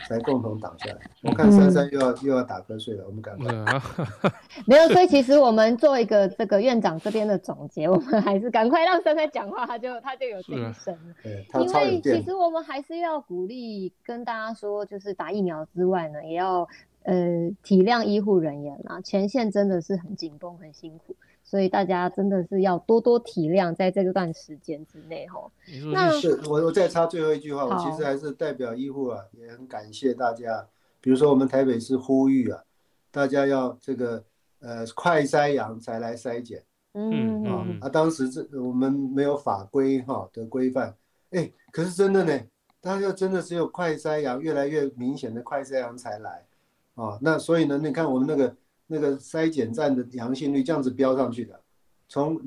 [0.09, 0.99] 才共同挡下来。
[1.23, 3.55] 我看珊珊又要、又要打瞌睡了，我们赶快。
[3.55, 3.83] 啊，
[4.67, 11.15] 没有，所以其实我们做一个这个院长这边的总结，我们还是赶快让珊珊讲话，他就他就有精神了。
[11.23, 16.67] 对，它因为其实我们还是要鼓励跟大家说，就是打疫苗之外呢，也要
[17.05, 17.15] 呃
[17.63, 21.15] 体谅医护人员啊，前线真的是很紧绷、很辛苦，
[21.51, 25.51] 所以大家真的是要多多体谅，在这段时间之内吼。
[25.93, 26.13] 那
[26.49, 30.65] 我我再插最后一句话，我其实还是代表医护啊，也很感谢大家。
[31.01, 32.63] 比如说我们台北市呼吁啊，
[33.11, 34.23] 大家要这个
[34.61, 36.63] 呃快筛阳才来筛检。
[36.95, 37.81] 嗯啊嗯。
[37.81, 40.95] 啊，当时这我们没有法规哈的规范，
[41.31, 42.41] 哎，可是真的呢，
[42.81, 46.47] 大家真的只有快筛阳越来越明显的快筛阳才来。
[46.95, 48.55] 啊，那所以呢，你看我们那个
[48.91, 51.61] 那个筛检站的阳性率这样子飙上去的，
[52.09, 52.41] 从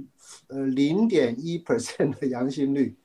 [0.47, 2.95] 呃零点一 percent 的阳性率。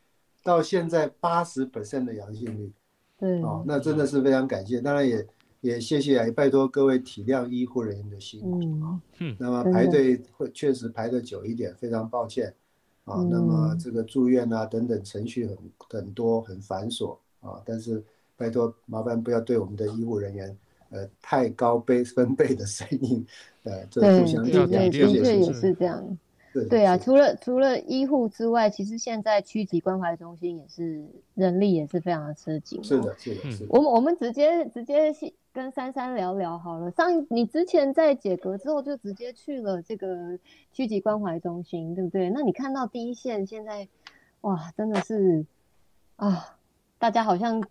[0.45, 2.73] 到现在八十 percent 的阳性率
[3.19, 4.81] 对，哦，那真的是非常感谢。
[4.81, 5.27] 当然也
[5.61, 8.99] 也谢谢，也拜托各位体谅医护人员的辛苦啊。
[9.19, 12.55] 嗯，那么排队会确实排的久一点，非常抱歉
[13.05, 13.23] 啊。
[13.29, 15.59] 那么嗯这个住院啊等等程序很
[15.91, 18.03] 很多很繁琐啊，但是
[18.35, 20.57] 拜托麻烦不要对我们的医护人员
[20.91, 23.27] 呃太高倍分贝的声音，
[23.65, 25.53] 呃，这对对对，的确也。
[25.53, 26.19] 是这样。
[26.51, 33.67] 对对啊，除了除了医护之外，其实现在区级关怀中心也是人力也是非常的吃紧、是，的，是的，嗯是的。
[33.69, 35.13] 我们我们直接直接
[35.53, 36.91] 跟珊珊聊聊好了。
[36.93, 40.39] 上你之前在解革之后就直接去了这个
[40.73, 42.31] 区级关怀中心，对不对？
[42.31, 43.87] 那你看到第一线现在，
[44.41, 45.45] 哇，真的是
[46.17, 46.57] 啊，
[46.99, 47.63] 大家好像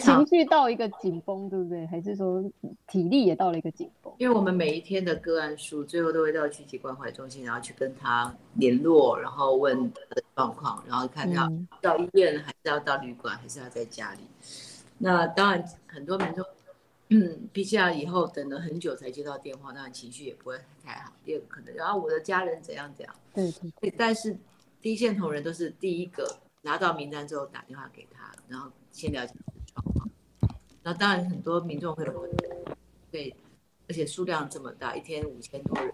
[0.00, 1.86] 情绪到一个紧绷，对不对？
[1.86, 2.42] 还是说
[2.88, 4.12] 体力也到了一个紧绷？
[4.18, 14.20] 因为我们每一天的个案数，最后都会到聚集关怀中心，然后去跟他联络，然后问他的状况，然后看他嗯到医院还是要到旅馆，还是要在家里。
[14.98, 16.44] 那当然，很多民众，
[17.10, 21.12] 嗯，PCR 以后等了很久才接到电话，当然情绪也不会太好。
[21.24, 23.14] 第二个可能，然后我的家人怎样怎样，
[23.80, 24.36] 对但是
[24.80, 29.34] 第一线同仁都是第一个拿到名单之后打电话给他，然后先了解。
[30.82, 32.28] 那当然很多民众会有
[33.10, 33.34] 对，
[33.88, 35.92] 而且数量这么大，一天五千多人，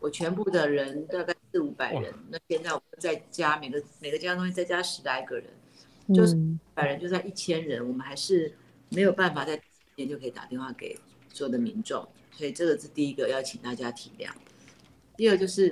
[0.00, 5.46] 我全部的人大概四五百人，那现在我们再加每个每个家东西再加十来个人，
[6.14, 8.52] 就是嗯百人就在一千人，我们还是
[8.90, 9.64] 没有办法在今
[9.96, 10.98] 天就可以打电话给
[11.32, 14.30] 所有的民众，所以这个是第一个要请大家体谅。
[15.16, 15.68] 第二就是，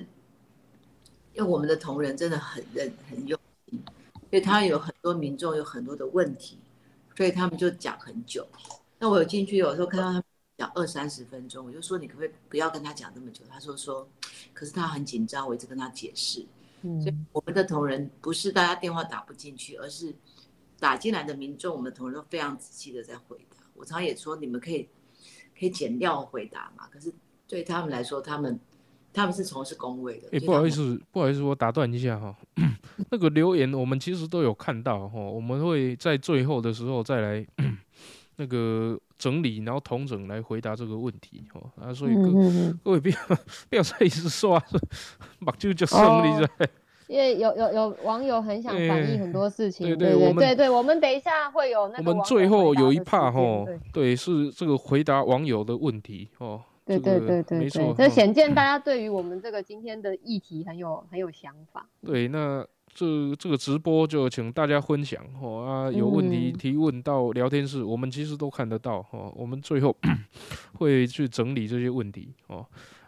[1.35, 3.83] 因为我们的同仁真的很认很用心，
[4.31, 6.59] 所以他有很多民众有很多的问题，
[7.17, 8.47] 所以他们就讲很久。
[8.99, 10.25] 那我有进去，有时候看到他们
[10.59, 13.45] 讲二三十分钟，我就说你可不可以不要跟他讲那么久？
[13.49, 14.09] 他说说，
[14.53, 16.47] 可是他很紧张，我一直跟他解释。
[16.83, 20.15] 嗯所以嗯我们的同仁不是大家电话打不进去，而是
[20.79, 23.57] 打进来的民众，我们的同仁都非常仔细的在回答。
[23.75, 24.89] 我常常也说，你们可以
[25.59, 27.13] 可以简要回答嘛，可是
[27.49, 28.59] 对他们来说，他们
[29.17, 30.29] 他们是从事公卫的。
[30.33, 32.37] 哎、不好意思，不好意思，我打断一下哈。
[33.11, 37.47] 那个留言我们其实都有看到哈，我们会在最后的时候再来
[38.37, 42.31] 那个整理，然后同整来回答这个问题哈啊，所以各、
[42.85, 43.17] 各位不要
[43.71, 44.63] 不要再一直说啊，
[45.39, 46.69] 目睭就胜利哦在。
[47.09, 56.61] 因为有有有网友很想反映很多事情，对对对我们对对，我们等一下会有那个我们最后有一回答的时间趴哈，对，是这个回答网友的问题哦。
[56.87, 61.85] 对对对对对没错，，这哦显见大家对于我们这个今天的议题很有很有想法。
[62.03, 69.33] 对，那这这个直播就请大家分享哦啊，有问题嗯提问到聊天室，我们其实都看得到哦。
[69.37, 69.95] 我们最后
[70.79, 72.65] 会去整理这些问题哦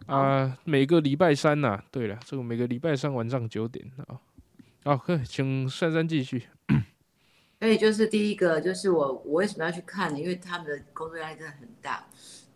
[0.06, 4.18] 啊，每个礼拜三呐、对了，这个每个礼拜三晚上九点啊。
[4.84, 6.42] 好，可以请珊珊继续。
[7.60, 10.18] 所以就是第一个，就是我我为什么要去看呢？
[10.18, 12.06] 因为他们的工作压力真的很大。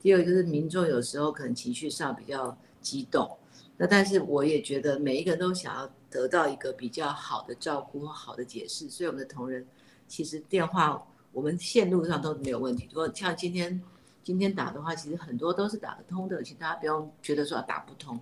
[0.03, 3.39] 第二个就是民众有时候可能情绪上比较激动，
[3.77, 9.65] 那但是我也觉得每一个人都想要得到一个比较好的照顾和好的解释，所以我们的同仁
[10.09, 12.89] 其实电话我们线路上都没有问题。
[12.91, 13.81] 如果像今天
[14.25, 18.19] 今天打的话，其实很多都是打得通的，其实大家不用觉得说打不通。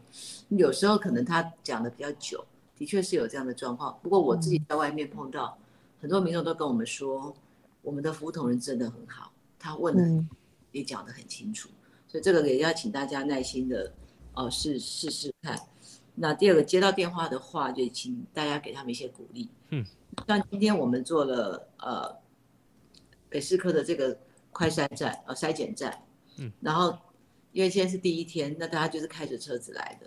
[0.51, 2.45] 有时候可能他讲的比较久，
[2.77, 3.99] 的确是有这样的状况。
[4.03, 5.57] 不过我自己在外面碰到。
[6.03, 7.31] 很多民众都跟我们说，
[7.83, 10.27] 我们的服务同仁真的很好，他问的嗯
[10.73, 11.69] 也讲得很清楚，
[12.07, 13.93] 所以这个也要请大家耐心的
[14.35, 15.59] 哦试试试看。
[16.15, 19.49] 那第二个接到电话的话，就请大家给他们一些鼓励。
[19.71, 19.85] 嗯，
[20.27, 22.17] 像今天我们做了呃
[23.29, 24.19] 北市科的这个
[24.51, 26.03] 快筛站呃筛检站，
[26.39, 26.99] 嗯，然后
[27.53, 30.07] 因为现在是第一天，那大家就是开着车子来的。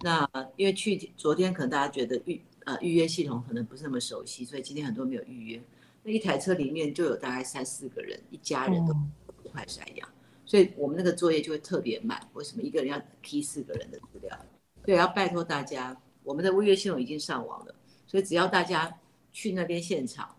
[0.00, 5.62] 那因为去昨天可能大家觉得预呃预约系统可能不是那么熟悉，所以今天很多没有预约。
[6.02, 9.08] 那一台车里面就有大概三四个人，一家人都哦
[9.54, 10.08] 快筛样，
[10.44, 12.20] 所以我们那个作业就会特别慢。
[12.32, 14.36] 为什么一个人要 key 四个人的资料？
[14.84, 18.92] 对要拜托大家，我们的预约系统已经上网了，所以只要大家
[19.32, 20.34] 去那边现场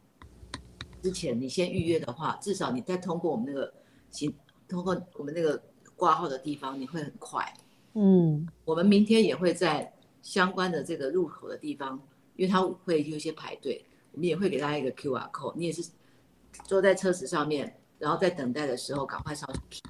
[1.01, 3.73] 之前，你先预约的话，至少你再通过我们那个
[4.11, 4.33] 行，
[4.67, 5.63] 通过我们那个
[5.95, 7.41] 挂号的地方，你会很快。
[7.93, 11.97] 嗯我们明天也会在相关的这个入口的地方，
[12.35, 15.89] 因为它会有一些排队，我们也会给大家一个 QR code，你也是
[16.65, 19.81] 坐在车子上面，然后在等待的时候赶快上去，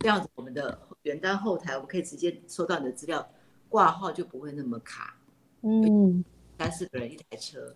[0.00, 3.28] 这样子我们的原单后台我们可以直接收到你的资料，
[3.68, 5.16] 挂号就不会那么卡。
[5.62, 6.24] 嗯
[6.58, 7.74] 三四个人一台车，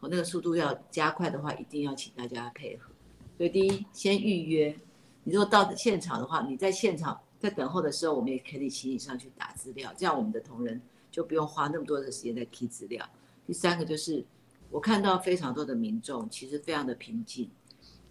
[0.00, 2.90] 我那个速度要加快的话，一定要请大家配合。
[3.36, 4.76] 所以第一，先预约。
[5.24, 13.04] 你如果到现场的话，你在现场在等候的时候，我们也可以请你上去打资料，这样我们的同仁就不用花那么多的时间在 key 资料。
[13.46, 14.24] 第三个就是，
[14.70, 17.50] 我看到非常多的民众其实非常的平静，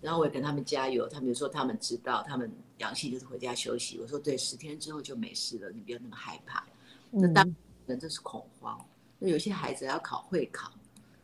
[0.06, 3.98] 然后我也跟他们加油，他们有说他们知道，他们阳性就是回家休息。
[4.00, 6.64] 我说对，十天之后就没事了，你不要那么害怕。
[7.10, 7.56] 那当
[7.88, 8.80] 然这是恐慌。
[9.18, 10.72] 那有些孩子要考会考，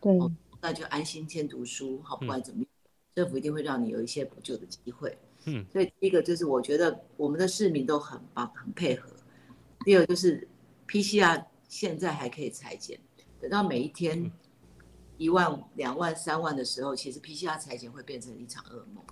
[0.01, 0.17] 对，
[0.59, 2.67] 那就安心先读书，好，不管怎么样，
[3.13, 5.15] 政府一定会让你有一些补救的机会。
[5.45, 9.11] 嗯，所以第一个就是我觉得我们的市民都很棒，很配合。
[9.85, 10.47] 第二就是
[10.87, 12.99] PCR 现在还可以裁剪，
[13.39, 14.31] 等到每一天
[15.21, 19.03] 一万、两万、三万的时候，其实 PCR 裁剪会变成一场噩梦。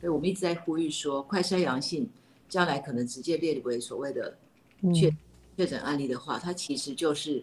[0.00, 2.08] 所以我们一直在呼吁说，快筛阳性
[2.48, 4.38] 将来可能直接列为所谓的
[4.94, 5.12] 确
[5.56, 7.42] 确诊案例的话，它其实就是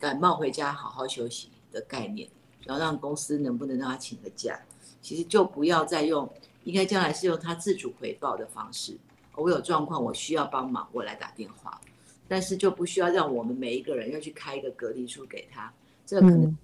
[0.00, 2.28] 感冒回家好好休息的概念，
[2.64, 4.60] 然后让公司能不能让他请个假，
[5.00, 6.28] 其实就不要再用。
[6.64, 8.94] 应该将来是用他自主回报的方式，
[9.34, 11.80] 我有状况，我需要帮忙，我来打电话，
[12.28, 15.72] 但是就不需要让我们每一个人要去开一个隔离书给他，
[16.04, 16.54] 这个可能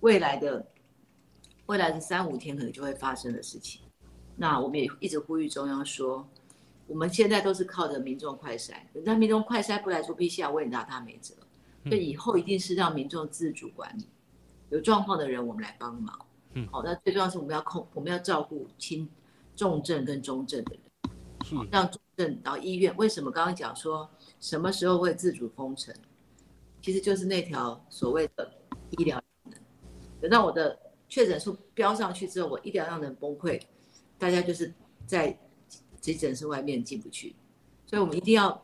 [0.00, 0.66] 未来的
[1.66, 3.82] 未来的三五天可能就会发生的事情。
[4.36, 6.28] 那我们也一直呼吁中央说，
[6.86, 11.34] 我们现在都是靠着民众快筛，那民众快筛不来做 PCR，我也拿他没辙，
[11.84, 14.06] 所以以后一定是让民众自主管理，
[14.70, 16.26] 有状况的人我们来帮忙。
[16.54, 19.08] 嗯，好，那最重要是我们要控，我们要照顾轻。
[19.56, 22.96] 重症跟中症的人，让重症到医院。
[22.96, 24.08] 为什么刚刚讲说
[24.38, 25.92] 什么时候会自主封城？
[26.80, 28.48] 其实就是那条所谓的
[28.90, 29.20] 医疗。
[30.20, 30.78] 等到我的
[31.08, 33.60] 确诊数飙上去之后，我医疗量能崩溃，
[34.18, 34.72] 大家就是
[35.06, 35.38] 在
[36.00, 37.34] 急诊室外面进不去。
[37.86, 38.62] 所以我们一定要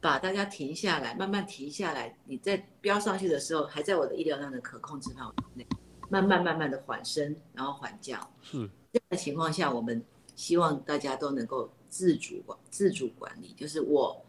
[0.00, 2.16] 把大家停下来，慢慢停下来。
[2.26, 5.66] 你在飙上去的时候，还在我的医疗量的可控制范围内，
[6.10, 8.20] 慢慢慢慢的缓升，然后缓降。
[8.42, 8.68] 是。
[8.92, 10.04] 这样的情况下，我们
[10.36, 14.24] 希望大家都能够自主管、自主管理，就是我，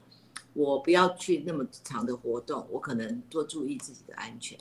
[0.54, 4.58] 我不要去那么长的活动，我可能多注意自己的安全，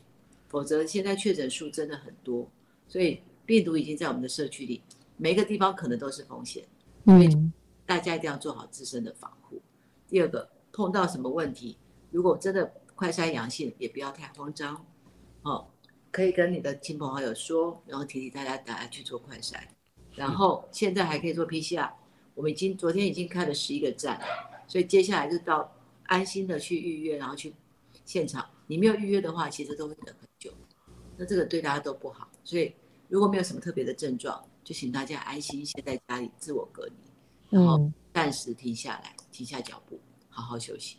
[0.55, 2.49] 否则现在确诊数真的很多，
[2.87, 4.81] 所以病毒已经在我们的社区里，
[5.17, 6.65] 每一个地方可能都是风险，
[7.05, 7.29] 所以
[7.85, 9.61] 大家一定要做好自身的防护。
[10.09, 11.77] 第二个，碰到什么问题，
[12.13, 14.87] 如果真的快筛阳性，也不要太慌张，
[15.43, 15.67] 哦，
[16.13, 19.61] 可以跟你的亲朋好友说，然后提醒大家大家去做快筛。
[20.15, 21.91] 然后现在还可以做 PCR，
[22.37, 24.21] 我们已经昨天已经开了十一个站，
[24.69, 27.53] 所以接下来就到安心的去预约，然后去
[28.05, 28.49] 现场。
[28.69, 30.15] 你没有预约的话，其实都会等
[31.17, 32.29] 那这个对大家都不好。
[32.43, 32.75] 所以
[33.09, 36.93] 如果没有什么特别的症状，就请大家安心先在家里自我隔离，
[37.51, 39.99] 然后暂时停下来，停下脚步，
[40.29, 40.99] 好好休息。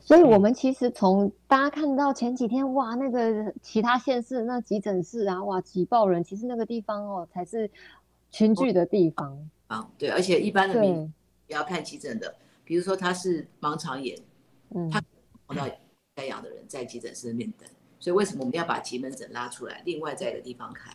[0.00, 7.70] 所以我们其实从大家看到前几天哇，那个其他县市那急诊室啊，哇挤爆人，其实那个地方哦才是。
[8.30, 11.10] 群聚的地方啊，对，而且一般的民
[11.46, 14.18] 也要看急诊的，比如说他是盲肠炎，
[14.74, 15.02] 嗯，他
[15.46, 15.66] 碰到
[16.14, 17.66] 该阳的人在急诊室面等，
[17.98, 20.90] 所以为什么我们要把急门诊拉出来，另外在一个地方开，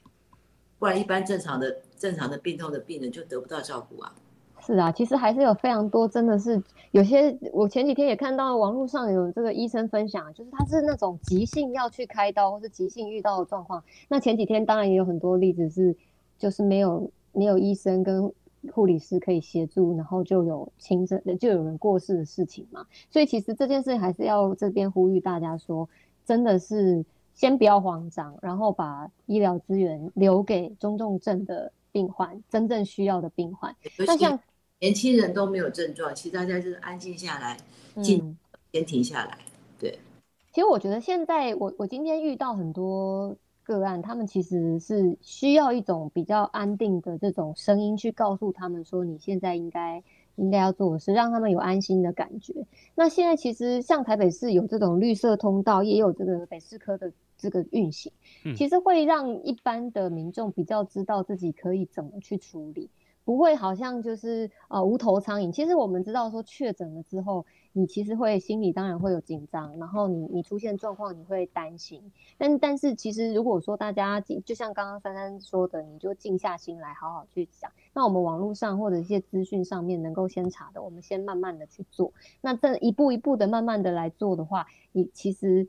[0.80, 4.14] 不然一般正常的正常的病痛的病人就得不到照顾啊。
[4.60, 6.62] 是啊，其实还是有非常多，真的是
[6.92, 15.96] 有些我前几天也看到网络上有这个医生分享，就是他是那种急性要去开刀或是急性遇到的状况，那前几天当然也有很多例子是
[16.38, 17.12] 就是没有。
[17.36, 18.32] 没有医生跟
[18.74, 22.86] 护理师可以协助，然后就有轻症，就有人过世的事情嘛。
[23.10, 25.90] 所以其实这件事还是要这边呼吁大家说，
[26.26, 33.76] 真的是先不要慌张，然后把医疗资源留给中重症的病患，真正需要的病患。
[34.06, 34.40] 那像
[34.80, 37.58] 年轻人都没有症状，其实大家就是安静下来，
[38.02, 38.38] 静，
[38.72, 39.38] 先停下来。
[39.80, 39.98] 对，
[40.52, 43.36] 其实我觉得现在我我今天遇到很多。
[43.66, 50.04] 个案，他们其实是需要一种比较安定的这种声音去告诉他们说，你现在应该
[50.36, 52.66] 应该要做的事，让他们有安心的感觉。
[52.96, 58.12] 那现在其实像台北市有这种绿色通道，也有这个北市科的这个运行，
[58.56, 62.90] 其实会让一般的民众比较知道自己可以怎么去处理。
[63.26, 65.52] 不会，好像就是呃无头苍蝇。
[65.52, 72.12] 其实我们知道说确诊了之后，你其实会心里当然会有紧张，然后你你出现状况你会担心。
[72.38, 77.72] 但但是其实如果说大家就像刚刚珊珊说的，你就静下心来好好去想。
[77.94, 82.12] 那我们网络上或者一些资讯上面能够先查的，我们先慢慢的去做。
[82.42, 85.66] 那这一步一步的慢慢的来做的话，你其实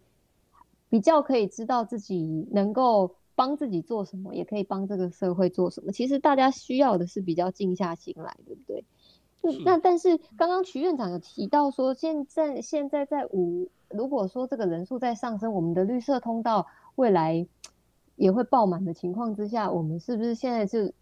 [0.89, 3.15] 比较可以知道自己能够。
[3.35, 5.93] 帮自己做什么，也可以帮这个社会做什么。
[5.93, 8.85] 其实大家需要的是比较静下心来，对不对？
[9.65, 17.47] 那但是刚刚徐院长有提到说，现在现在在五，如果说这个人数在上升，我们的绿色通道未来
[18.17, 20.95] 也会爆满的情况之下，我们是不是现在是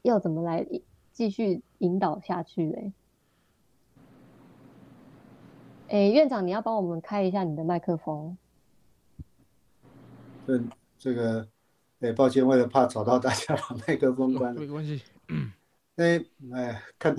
[0.00, 0.66] 要怎么来
[1.12, 2.92] 继续引导下去嘞？
[5.88, 8.38] 哎，院长，你要帮我们开一下你的麦克风。
[10.46, 10.58] 这
[10.98, 11.46] 这个。
[12.00, 14.60] 对，抱歉，为了怕吵到大家， 把麦克风关了。
[14.60, 15.02] 没关系。
[15.96, 16.24] 哎
[16.54, 17.14] 哎，看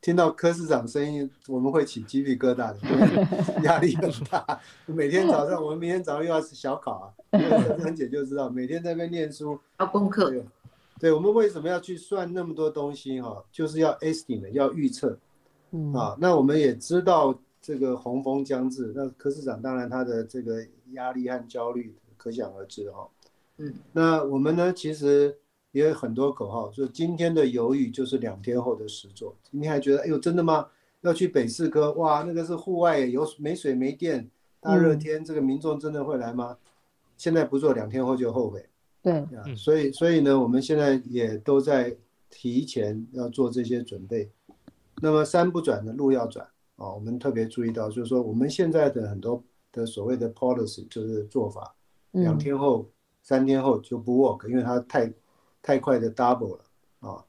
[0.00, 2.78] 听到柯市长声音，我们会起鸡皮疙瘩的，
[3.62, 4.60] 压力很大。
[4.86, 7.38] 每天早上，我们明天早上又要小考啊，
[7.78, 10.34] 珊姐就知道，每天在那边念书，要功课。
[10.98, 13.44] 对，我们为什么要去算那么多东西哈？
[13.52, 15.16] 就是要 estimate，要预测。
[15.70, 23.08] 嗯啊，那我们也知道这个洪峰将至，那柯市长当然他的这个压力和焦虑可想而知哈。
[23.58, 25.36] 嗯，那我们呢，其实
[25.72, 29.34] 也有很多口号，说今天的犹豫就是两天后的实做。
[29.50, 30.66] 今天还觉得，哎呦，真的吗？
[31.02, 31.92] 要去北四哥？
[31.92, 34.28] 哇，那个是户外，有没水没电，
[34.60, 36.56] 大热天，这个民众真的会来吗？
[37.16, 38.66] 现在不做，两天后就后悔。
[39.02, 41.96] 对，所以所以呢，我们现在也都在
[42.28, 44.28] 提前要做这些准备。
[45.00, 46.44] 那么山不转的路要转
[46.76, 51.74] 啊，我们特别注意到，就是说我们现在的很多的所谓的 policy 就是做法，
[52.12, 52.90] 两天后、
[53.26, 55.12] 三天后就不 work，因为它太
[55.60, 56.64] 太快的 double 了
[57.00, 57.24] 啊。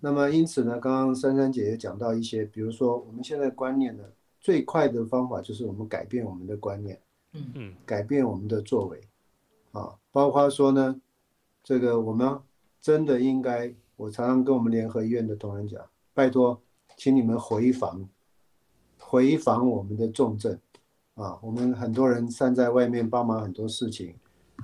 [0.00, 4.02] 那么因此呢，刚刚珊珊姐也讲到一些，比如说我们现在观念呢，
[4.40, 7.00] 最快的方法就是我们改变我们的观念，
[7.34, 9.00] 嗯嗯，改变我们的作为
[9.70, 11.00] 啊，包括说呢。
[11.68, 12.38] 这个我们
[12.80, 15.84] 真的应该，我常常跟我们联合医院的同仁讲，
[16.14, 16.62] 拜托，
[16.96, 18.08] 请你们回防，
[19.00, 20.56] 回防我们的重症，
[21.14, 24.14] 啊，我们很多人散在外面帮忙很多事情，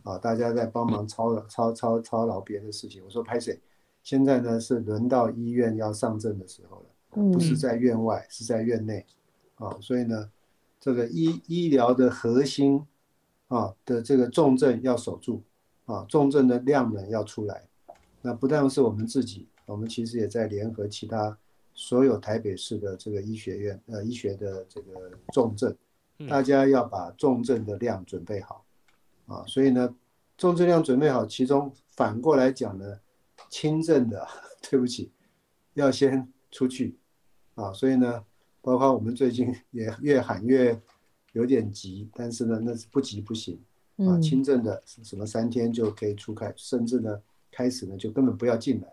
[0.04, 3.02] 啊，大家在帮忙操操操操劳别的事情。
[3.04, 3.60] 我说拍谁？
[4.02, 9.06] 现在呢是轮到医院要上阵的时候了，不是在院外，是在院内，
[9.56, 10.30] 啊，所以呢，
[10.80, 12.84] 这个医医疗的核心，
[13.48, 15.42] 啊的这个重症要守住。
[15.84, 17.60] 啊，重症的量能要出来，
[18.22, 21.36] 那不但是我们自己，我们其实也在联合其他
[21.74, 25.76] 所有台北市的这个医学院，呃，医学的这个重症，
[26.28, 28.61] 大家要把重症的量准备好，
[29.26, 29.94] 啊，所以呢，
[30.36, 33.00] 重质量准备好，其中反过来讲呢，
[33.48, 34.26] 轻症的，
[34.70, 35.10] 对不起，
[35.74, 36.96] 要先出去，
[37.54, 38.24] 啊，所以呢，
[38.60, 40.80] 包括我们最近也越喊越
[41.32, 43.58] 有点急，但是呢，那是不急不行。
[43.98, 48.88] 啊，轻症的什么三天就可以出开，甚至呢，开始呢就根本不要进来，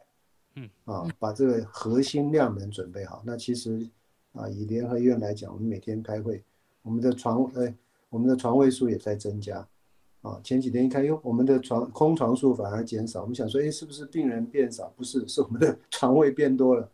[0.55, 3.23] 嗯，啊，把这个核心量能准备好。
[3.25, 3.89] 那其实
[4.33, 6.43] 啊，以联合医院来讲，我们每天开会，
[6.83, 7.73] 我们的床，呃，
[8.09, 9.67] 我们的床位数也在增加，
[10.21, 14.91] 啊，前几天一看，哟，我们的床空床数反而减少，我们想说，哎，是不是病人变少？
[14.97, 16.91] 不是，是我们的 床位变多了，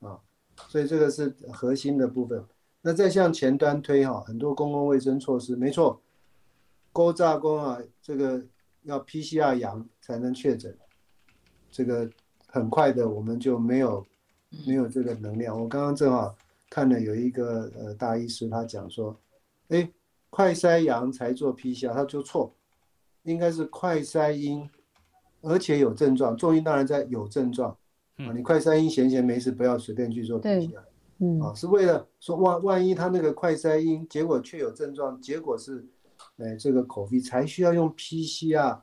[0.00, 0.20] 啊，
[0.68, 2.44] 所以这个是核心的部分。
[2.82, 6.00] 那再向前端推哈，很多公共卫生措施，没错。
[6.92, 8.42] 勾炸工啊，这个
[8.82, 10.76] 要 PCR 阳才能确诊，
[11.70, 12.08] 这个
[12.46, 14.06] 很快的我们就没有
[14.66, 15.60] 没有这个能量。
[15.60, 16.34] 我刚刚正好
[16.70, 19.14] 看了有一个呃大医师，他讲说，
[19.68, 19.90] 哎，
[20.30, 22.54] 快筛阳才做 PCR，他就错，
[23.26, 24.68] 应该是快筛阴，
[25.42, 27.70] 而且有症状，重音当然在有症状
[28.16, 28.32] 啊。
[28.34, 30.80] 你快筛阴闲闲没事，不要随便去做 PCR，
[31.18, 35.86] 嗯，啊，是为了说万万一他那个快筛阴结果确有症状，结果是。
[36.38, 38.78] 哎，这个口鼻才需要用 PCR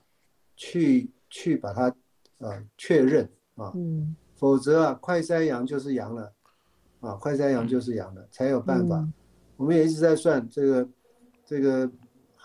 [0.55, 1.95] 去去把它
[2.39, 6.33] 呃确认啊，嗯，否则啊快筛阳就是阳了，
[6.99, 9.07] 啊快筛阳就是阳了，才有办法。
[9.55, 10.89] 我们也一直在算这个
[11.45, 11.89] 这个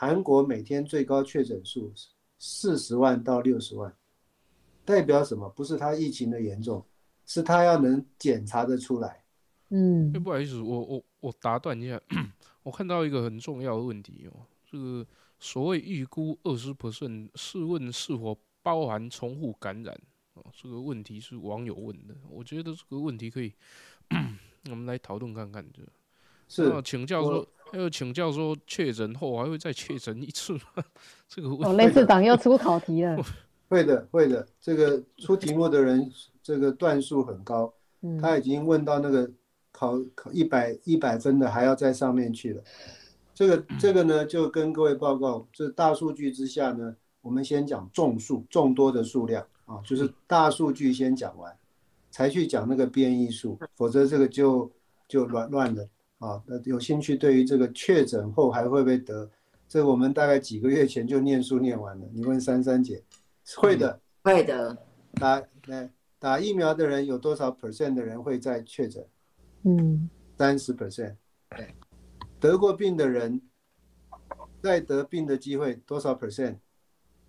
[0.00, 1.92] 韩国每天最高确诊数
[2.38, 3.92] 四十万到六十万，
[4.84, 5.48] 代表什么？
[5.48, 6.86] 不是他疫情的严重，
[7.26, 9.24] 是他要能检查的出来。
[9.70, 12.00] 嗯，不好意思，我我我打断一下，
[12.62, 14.46] 我看到一个很重要的问题哦。
[14.70, 15.04] 这个
[15.40, 19.92] 所谓预估二十 percent，试问是否包含重复感染
[20.34, 20.44] 啊？
[20.52, 23.52] 这个问题是网友问的，我觉得这个问题可以
[24.70, 25.68] 我们来讨论看看。
[25.72, 25.82] 这
[26.48, 30.82] 是请教说，还有请教说，确诊后还会再确诊一次吗？
[31.28, 33.22] 这个问雷市长又出考题了。
[33.68, 34.46] 会的，会的。
[34.60, 36.10] 这个出题目的人，
[36.42, 37.72] 这个段数很高，
[38.18, 39.30] 他已经问到那个
[39.70, 42.62] 考考一百一百分的，还要在上面去了。
[43.34, 51.54] 这个 这个呢，就跟各位报告，这大数据之下呢，我们先讲众数众多的数量啊，就是大数据先讲完，
[52.10, 54.72] 才去讲那个变异数，否则这个就
[55.06, 55.86] 就乱乱的
[56.18, 56.42] 啊。
[56.46, 59.30] 那有兴趣对于这个确诊后还会不会得，
[59.68, 62.06] 这我们大概几个月前就念书念完了。
[62.12, 63.02] 你问珊珊姐，
[63.56, 64.76] 会的，会的。
[65.14, 69.06] 打来打疫苗的人有多少 percent 的人会在确诊？
[69.64, 71.16] 嗯，三十 percent。
[71.50, 71.74] 对。
[72.40, 73.40] 得过病的人，
[74.62, 76.56] 再得病的机会多少 percent？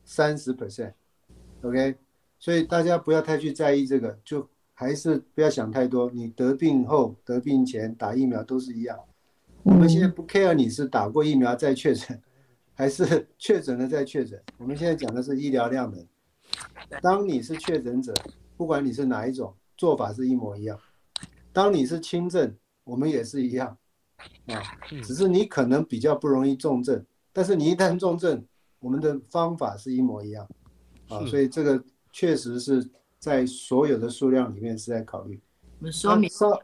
[0.04, 1.96] 三十 percent，OK。
[2.38, 4.48] 所以大家不要太去在意这个，就
[4.80, 6.10] 还是不要想太多。
[6.14, 8.98] 你得病后、得病前打疫苗都是一样。
[9.62, 12.18] 我们现在不 care 你是打过疫苗再确诊，
[12.74, 14.42] 还是确诊了再确诊。
[14.58, 16.08] 我们现在讲的是医疗量能。
[17.02, 18.14] 当你是确诊者，
[18.56, 20.80] 不管你是哪一种，做法是一模一样。
[21.52, 22.56] 当你是轻症，
[22.86, 23.78] 我们也是一样
[24.46, 24.64] 啊，
[25.04, 28.46] 只是你可能比较不容易重症，但是你一旦重症，
[28.80, 30.48] 我们的方法是一模一样
[31.10, 35.40] 啊，所以这个确实是在所有的数量里面是在考虑。
[35.80, 36.62] 我们说明说，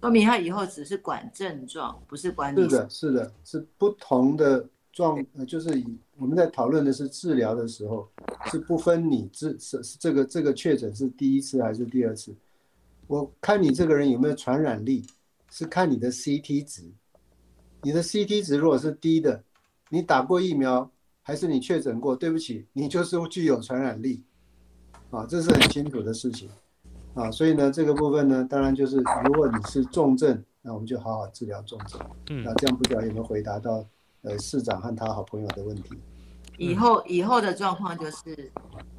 [0.00, 8.08] 说明他以后只是管症状，不是管是的，是的，是不同的状，呃，就是以我们在讨论的是治疗的时候，
[8.46, 12.34] 是不分你治是这个这个确诊是第一次还是第二次。
[13.06, 15.06] 我看你这个人有没有传染力，
[15.50, 16.82] 是看你的 CT 值。
[17.82, 19.44] 你的 CT 值如果是低的，
[19.90, 20.90] 你打过疫苗
[21.20, 22.16] 还是你确诊过？
[22.16, 24.22] 对不起，你就是具有传染力，
[25.14, 26.50] 啊，这是很清楚的事情，
[27.14, 32.00] 啊，所以呢，这个部分呢，当然就是如果你是重症，那我们就好好治疗重症。
[32.30, 33.86] 嗯，那这样不知道有没有回答到
[34.22, 35.96] 呃市长和他好朋友的问题？
[36.58, 38.52] 以后以后的状况就是，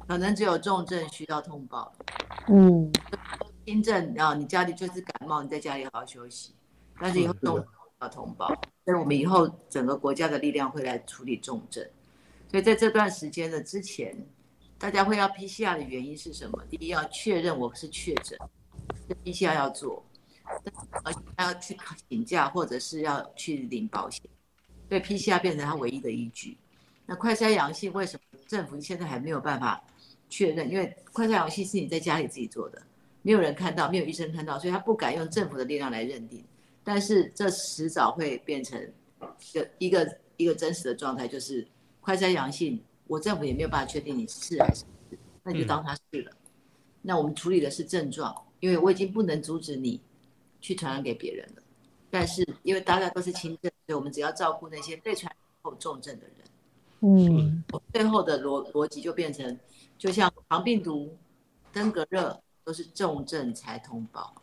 [0.08, 1.92] 可能只有重症需要通报。
[2.48, 2.90] 嗯。
[3.66, 6.54] 轻症啊，你家里就是感冒，你在家里好好休息。
[7.00, 7.62] 但是以后重
[8.00, 8.46] 要通报，
[8.84, 11.84] 所以我们以后整个国家的力量会来处理重症。
[12.48, 14.16] 所以在这段时间的之前，
[14.78, 16.62] 大家会要 PCR 的原因是什么？
[16.70, 18.38] 第一要确认我是确诊
[19.08, 20.04] 这，PCR 要做，
[21.02, 21.76] 而且他要去
[22.08, 24.22] 请假或者是要去领保险，
[24.88, 26.56] 所以 PCR 变成他唯一的依据。
[27.06, 29.82] 那快筛阳性为什么政府现在还没有办法
[30.28, 30.70] 确认？
[30.70, 32.82] 因为快筛阳性是你在家里自己做的。
[33.22, 36.44] 没有人看到，没有医生看到，所以他不敢用政府的力量来认定。
[36.84, 38.80] 但是这迟早会变成
[39.40, 41.66] 一个一个一个真实的状态，就是
[42.00, 46.32] 快筛阳性，我政府也没有办法确定你是还是不是，那就当他是了。
[47.02, 50.00] 那我们处理的是症状，因为我已经不能阻止你
[50.60, 51.62] 去传染给别人了。
[52.10, 56.36] 但是因为大家都是轻症，所以我们只要照顾那些被传染后重症的人。
[57.00, 59.58] 嗯，我最后的逻逻辑就变成，
[59.98, 61.16] 就像肠病毒、
[61.72, 62.40] 登革热。
[62.66, 64.34] 都是重症才通报，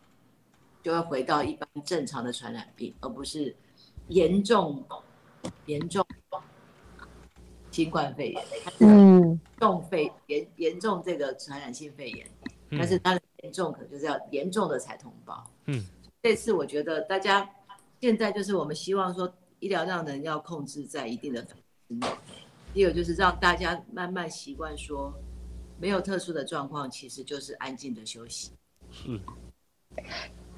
[0.82, 3.54] 就会回到一般正常的传染病，而不是
[4.08, 4.82] 严重
[5.66, 6.08] 严重
[7.74, 8.46] 新冠肺炎。
[8.80, 12.26] 嗯，重肺严严重这个传染性肺炎，
[12.70, 15.44] 但是它的严重可能就是要严重的才通报。
[15.66, 15.84] 嗯，
[16.22, 17.50] 这次我觉得大家
[18.00, 22.08] 现在就是我们希望说医疗量能要控制在一定的范围之内，
[22.74, 25.14] 第二就是让大家慢慢习惯说。
[25.80, 28.52] 没有特殊的状况，其实就是安静的休息。
[28.90, 29.20] 是。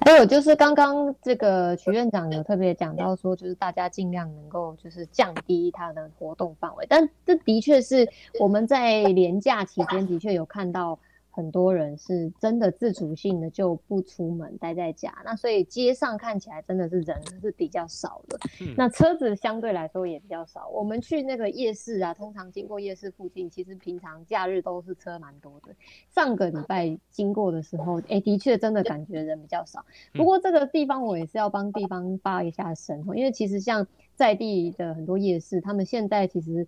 [0.00, 10.98] 还有就是刚刚这个徐院长有特别讲到说，就是大家尽量能够就是降低他的活动范围，但这的确是我们在年假期间的确有看到。
[11.36, 15.14] 很多人是真的自主性的就不出门，待在家。
[15.22, 18.38] 那所以街上看起来真的是人是比较少的，
[18.74, 20.66] 那车子相对来说也比较少。
[20.68, 25.74] 我们去那个夜市啊，通常经过夜市附近，其实平常假日都是车蛮多的。
[26.08, 29.84] 上个礼拜经过的时候，哎，的确真的感觉人比较少。
[30.14, 36.66] 不过这个地方我也是要帮地方发一下声，因为其实像在地的很多夜市，他们现在其实。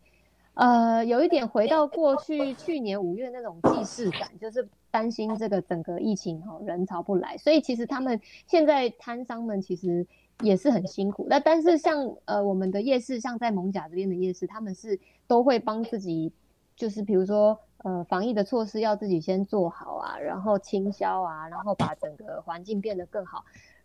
[0.59, 10.05] 呃，有一点回到过去去年五月那种既视感，就是担心这个整个疫情哈人潮不来，所以其实他们现在摊商们其实
[10.43, 11.29] 也是很辛苦。
[11.31, 14.99] 那但是像呃我们的夜市，像在蒙甲这边的夜市，他们是
[15.29, 16.33] 都会帮自己，
[16.75, 23.45] 就是比如说呃防疫的措施要自己先做好啊，然后清消啊，然后把整个环境变得更好，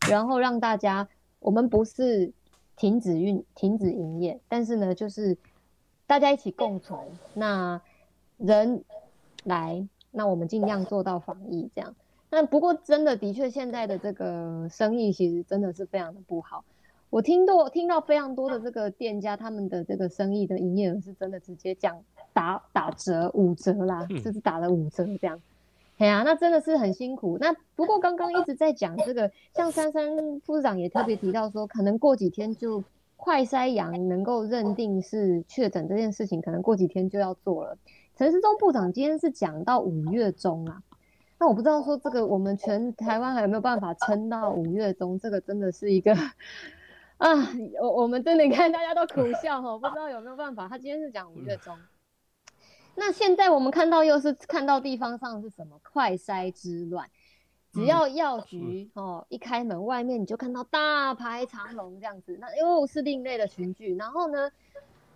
[0.09, 1.07] 然后让大家
[1.39, 2.34] 我们不是
[2.76, 5.38] 停止运停止营业，但是呢就是。
[6.14, 6.99] 大家一起共存，
[7.34, 7.82] 那
[8.38, 8.84] 人
[9.45, 11.95] 来，那我们尽量做到防疫这样。
[12.30, 16.64] 那不过真的的确，现在的这个生意其实真的是非常的不好。
[17.09, 21.99] 我听到听到非常多的这个店家，他们的这个生意的营业额是真的直接降
[22.32, 25.41] 打打折五折啦，就是打了五折这样。
[25.97, 27.39] 哎呀，那真的是很辛苦。
[27.39, 32.84] 那不过刚刚一直在讲这个，像珊珊副市长也特别提到说，可能过几天就。
[33.24, 37.78] 快筛阳能够认定是确诊这件事情，可能过几天就要做了。
[38.17, 40.84] 陈世忠部长今天是讲到五月中啊，
[41.39, 45.17] 那我不知道说这个我们全台湾还有没有办法撑到五月中？
[45.17, 46.13] 这个真的是一个
[47.15, 47.30] 啊，
[47.82, 50.67] 我我们真的看大家都苦笑哈，不知道有没有办法。
[50.67, 51.78] 他今天是讲五月中，
[52.95, 57.09] 那现在我们看到又是看到地方上是什么快筛之乱。
[57.74, 63.95] 只要药局哦一开门，外面你就看到大排长龙这样子，那又是另类的群聚。
[63.95, 64.51] 然后呢，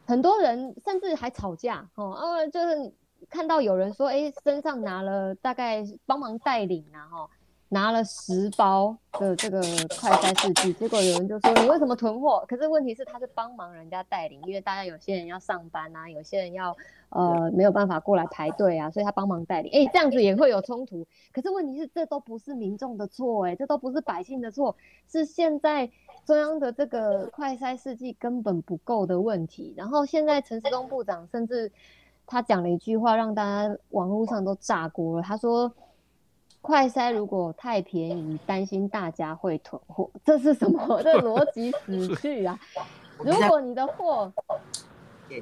[0.05, 2.91] 很多人甚至还吵架哦，呃，就是
[3.29, 7.29] 看到有人说，哎，身上拿了大概帮忙带领啊，哈，
[7.69, 9.59] 拿了十包的这个
[9.99, 12.45] 快筛试剂，结果有人就说你为什么囤货？
[12.47, 16.73] 可是问题是他是帮忙人家带领，因为大家有些人要上班啊，有些人要
[17.09, 19.69] 呃没有办法过来排队啊，所以他帮忙带领。
[19.73, 21.05] 哎，这样子也会有冲突。
[21.33, 24.73] 可是问题是这都不是民众的错，哎，这都不是百姓的错，
[25.11, 25.89] 是现在
[26.25, 29.73] 中央的这个快筛试剂根本不够的问题。
[29.75, 31.69] 然后现在陈时中部长甚至
[32.25, 35.21] 他讲了一句话，让大家网络上都炸锅了。
[35.21, 35.69] 他说。
[36.67, 40.85] 快筛如果太便宜，担心大家会囤货，这是什么？
[41.01, 42.59] 这逻辑 死去啊！
[43.19, 44.29] 如果你的货，
[45.29, 45.41] 对，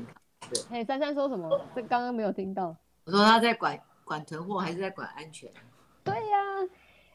[0.70, 1.50] 嘿，珊珊说什么？
[1.76, 2.76] 这刚刚没有听到。
[3.06, 5.50] 我说他在管管囤货，还是在管安全？
[6.04, 6.38] 对呀。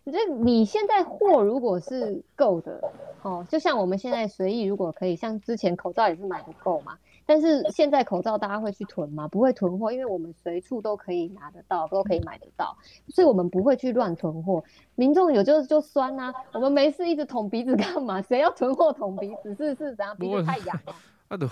[0.06, 2.82] 就你现在货如果是够的，
[3.22, 6.98] 哦，就像我们现在随意，如果可以，像之前口罩也是买不够嘛。
[7.30, 9.28] 但是现在口罩大家会去囤吗？
[9.28, 12.76] 不会囤货，因为我们随处都可以拿得到，都可以买得到，
[13.06, 14.64] 所以我们不会去乱囤货。
[14.96, 18.20] 民众有就就酸呐，我们没事一直捅鼻子干嘛？
[18.20, 19.54] 谁要囤货捅鼻子？
[19.54, 20.16] 是是怎样？
[20.16, 20.94] 鼻子太痒了。
[21.28, 21.46] 啊都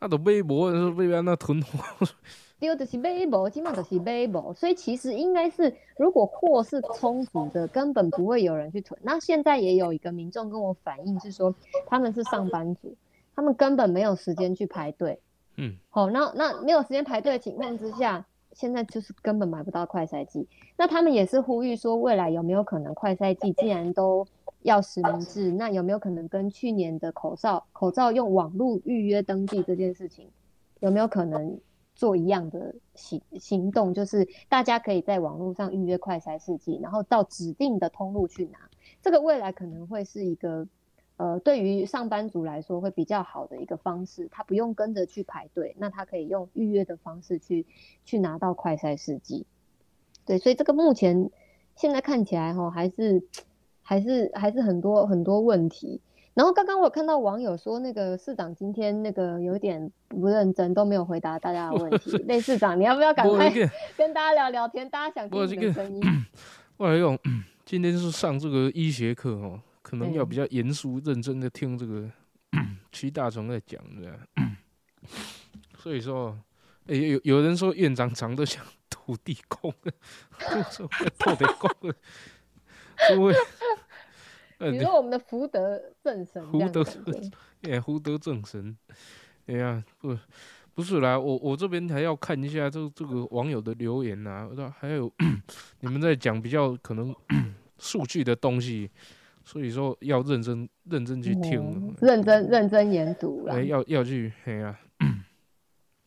[0.00, 2.04] 啊都微博是为了那囤货。
[2.58, 8.98] 丢的是微博，基本上都是微博，所以其实应该是，如果货是充足的，根本不会有人去囤。
[9.04, 11.54] 那现在也有一个民众跟我反映是说，
[11.86, 12.96] 他们是上班族，
[13.34, 15.20] 他们根本没有时间去排队。
[15.56, 20.48] 嗯，好，那那没有时间排队的情况之下，现在就是根本买不到快筛剂。
[20.76, 24.26] 那他们也是呼吁说，未来有没有可能快筛剂既然都
[24.62, 30.28] 要实名制，那有没有可能跟去年的口罩口罩用网络预约登记这件事情，
[30.80, 31.58] 有没有可能？
[31.94, 38.58] 做一样的行行动，就是大家可以在网络上预约快筛试剂，然后到指定的通路去拿。
[39.02, 40.66] 这个未来可能会是一个，
[41.16, 47.66] 呃，对于上班族来说会比较好的一个方式，他不用跟着去排队，那他可以用预约的方式去
[48.04, 49.46] 去拿到快筛试剂。
[50.24, 51.30] 对，所以这个目前
[51.76, 53.22] 现在看起来哈，还是
[53.82, 56.00] 还是还是很多很多问题。
[56.34, 62.16] 然后刚刚我看到网友说，那个市长今天那个有点不认真，都没有回答大家的问题。
[62.26, 63.50] 类市长，你要不要赶快
[63.98, 64.88] 跟大家聊聊天？
[64.88, 66.02] 大家想听你的声音。
[66.78, 67.18] 我来用，
[67.66, 69.60] 今天是上这个医学课哦，
[69.92, 72.10] 可能要比较严肃认真的听这个
[72.90, 74.18] 屈大成在讲的。
[75.76, 76.34] 所以说，
[76.86, 79.70] 哎，有有人说院长长得像土地公，
[80.72, 80.88] 说
[81.18, 81.92] 土地公，
[83.10, 83.34] 因为。
[84.72, 87.04] 你说我们的福德正神，福德正，
[87.62, 88.74] 哎，福德正神，
[89.44, 90.16] 哎呀，不，
[90.72, 95.12] 不是啦，我我这边还要看一下这这个网友的留言呐，我说还有
[95.80, 97.14] 你们在讲比较可能
[97.76, 98.88] 数据的东西，
[99.44, 104.78] 所以说要认真认真去听，认真认真研读了，要要去，哎呀，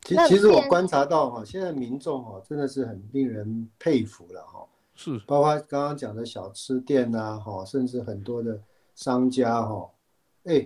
[0.02, 4.66] 其其实我观察到哈，现在民众哈真的是很令人佩服了哈。
[4.94, 8.62] 是，包括刚刚讲的小吃店呐，哈，甚至很多的
[8.94, 9.90] 商家哈，
[10.46, 10.66] 哎，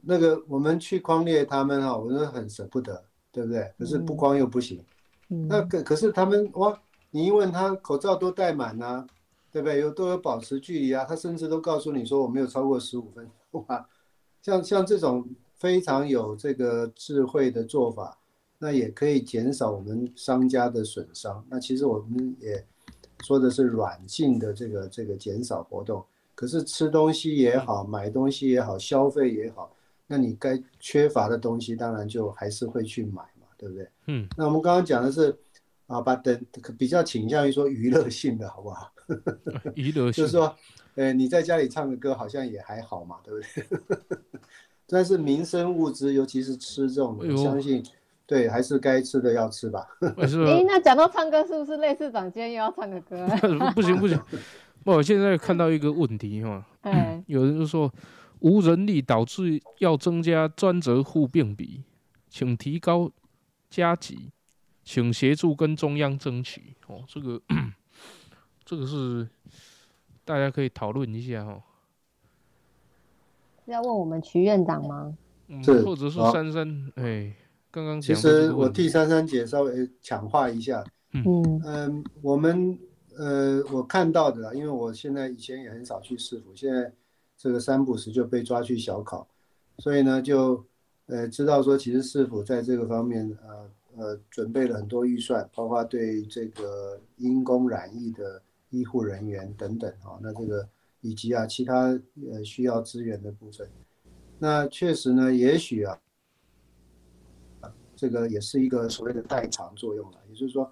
[0.00, 3.70] 那个我们去匡列他们哈，我们很舍不得，对不对？
[3.78, 4.82] 可是不光又不行，
[5.28, 9.06] 那可可是他们哇，你一问他口罩都戴满呐，
[9.56, 9.80] 对不对？
[9.80, 13.88] 有都有保持距离啊，他甚至都告诉你说我没有超过十五分钟啊，
[14.42, 18.18] 像像这种非常有这个智慧的做法，
[18.58, 21.42] 那也可以减少我们商家的损伤。
[21.48, 22.62] 那其实我们也。
[23.24, 26.04] 说的是软性的这个这个减少活动，
[26.34, 29.74] 可是吃东西也好，买东西也好，消费也好，
[30.06, 33.88] 那你该缺乏的东西，当然就还是会去买嘛，对不对？
[34.08, 34.28] 嗯。
[34.36, 35.34] 那我们刚刚讲的是
[35.86, 36.44] 啊，把等
[36.78, 38.92] 比较倾向于说娱乐性的好不好？
[39.74, 40.54] 娱乐性就是说，
[40.96, 44.28] 呃，你在家里唱个歌好像也还好嘛，对不对？
[44.88, 47.82] 但是民生物资，尤其是吃这种，我相信。
[48.28, 49.86] 对，还是该吃的要吃吧。
[50.00, 53.24] 哎，那讲到唱歌，是不是类似长今天又要唱个歌？
[53.72, 54.20] 不行不行，
[54.84, 56.66] 我现在看到一个问题哈，
[57.28, 57.88] 有人就说
[58.40, 61.84] 无人力导致要增加专责护病比，
[62.28, 63.12] 请提高
[63.70, 64.32] 加急，
[64.86, 66.74] 请协助跟中央争取。
[66.86, 67.42] 哦，这个
[68.64, 69.28] 这个是
[70.24, 71.60] 大家可以讨论一下哈。
[73.64, 75.18] 是要问我们徐院长吗？
[75.48, 77.34] 嗯，或者是珊珊，哎。
[77.68, 80.82] 刚刚其实我替珊珊姐稍微强化一下，
[81.12, 82.78] 嗯嗯，我们
[83.18, 86.90] 呃我看到的，因为我现在以前也很少去市府，现在
[87.36, 89.28] 这个三不时就被抓去小考，
[89.76, 90.64] 所以呢就
[91.04, 100.68] 呃知道说，其实市府在这个方面呃呃准备了很多预算，包括对这个因公染疫的医护人员等等啊，那这个
[101.00, 101.98] 以及啊其他
[102.30, 103.68] 呃需要资源的部分，
[104.38, 105.98] 那确实呢，也许啊。
[107.98, 110.70] 这个也是一个所谓的代偿作用了，也就是说，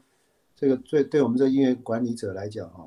[0.54, 2.84] 这个对对我们这医院管理者来讲啊，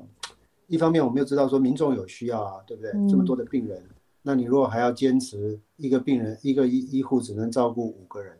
[0.68, 2.92] 一方面我们又知道说民众有需要啊，对不对？
[3.08, 3.82] 这么多的病人，
[4.22, 8.37] 那你如果还要坚持一个病人一个医医护只能照顾五个人，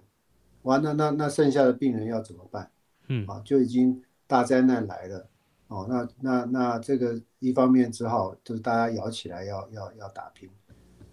[0.69, 2.71] 哇，那那那剩下的病人要怎么办？
[3.09, 5.27] 嗯啊，就已经大灾难来了。
[5.69, 10.47] 哦，那那那这个一方面只好就是大家摇起来要要要打拼。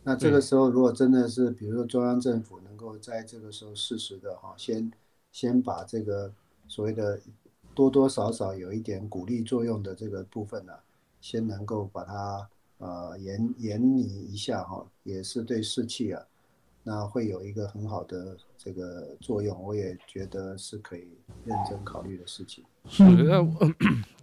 [0.04, 4.92] 那这个时候如果真的是比如说中央政府能够在这个时候适时的哈，先
[5.32, 6.34] 先把这个
[6.68, 7.18] 所谓的
[7.74, 10.74] 多多少少有一点鼓励作用的这个部分呢，
[11.22, 12.50] 先能够把它
[12.80, 16.22] 呃延延拟一下哈，也是对士气啊，
[16.88, 21.08] 那会有一个很好的这个作用，我也觉得是可以
[21.44, 22.64] 认真考虑的事情。
[22.88, 23.44] 是，那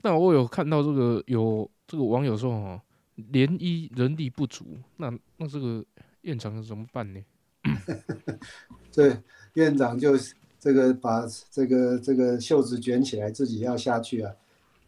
[0.01, 2.81] 那我有看到这个有这个网友说哦，
[3.17, 4.65] 联医人力不足，
[4.97, 5.85] 那那这个
[6.21, 7.21] 院长怎么办呢？
[8.93, 9.21] 这
[9.55, 10.13] 院长就
[10.61, 14.33] 这个把这个这个袖子卷起来，自己要下去啊。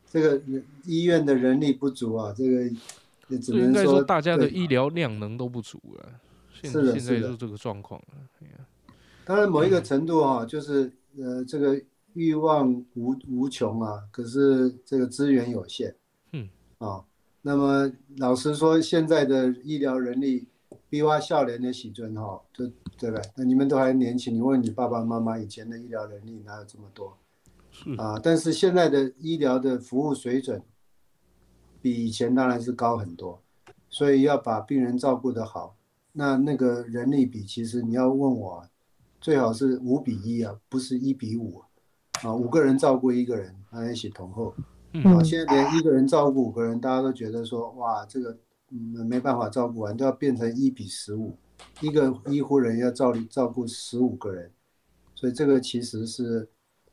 [0.09, 0.41] 这个
[0.85, 2.63] 医院的人力不足啊，这个
[3.27, 6.23] 也只能说大家的医疗量能都不足啊。
[6.55, 8.03] 现是的，现在是这个状况
[9.25, 11.81] 当然，某一个程度啊，就是呃这个。
[12.17, 15.93] 欲望无无穷啊，可是这个资源有限，
[16.31, 16.49] 嗯，
[16.79, 17.05] 啊，
[17.43, 20.47] 那么老实说，现在的医疗人力
[20.89, 23.21] 比我笑脸的喜尊哈，对对吧？
[23.35, 27.19] 那你们都还年轻，你问你爸爸妈妈以前的医疗人力哪有这么多？
[27.99, 30.63] 啊，但是现在的医疗的服务水准
[31.83, 33.43] 比以前当然是高很多，
[33.91, 35.75] 所以要把病人照顾得好，
[36.17, 38.65] 那那个人力比其实你要问我，
[39.21, 41.63] 最好是五比一啊，不是一比五。
[42.23, 44.55] 啊，五个人照顾一个人，大家一起同后。
[45.05, 48.39] 啊，现在连一个人照顾五个人，大家都觉得说，哇，这个
[48.71, 51.37] 嗯没办法照顾完，都要变成一比十五，
[51.81, 54.53] 一个医护人要照理照顾十五个人，
[55.17, 56.49] 所以这个其实是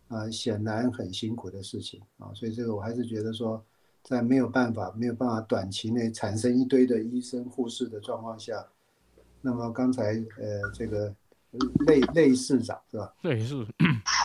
[0.07, 2.31] 啊显然很辛苦的事情啊。
[2.33, 3.63] 所以这个我还是觉得说，
[4.03, 8.65] 在没有办法没有办法短期内产生一堆的医生护士的状况下，
[9.41, 11.13] 那么刚才呃这个。
[11.85, 13.13] 类类市长是吧？
[13.23, 13.67] 类似，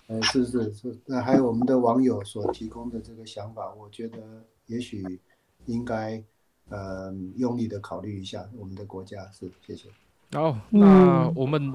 [0.06, 4.18] 呃，是是是，那还有我们的网友所提供的这个想法，我觉得
[4.66, 5.20] 也许
[5.64, 6.22] 应该
[6.68, 9.88] 呃用力的考虑一下我们的国家，是谢谢。
[10.30, 11.74] 好，那我们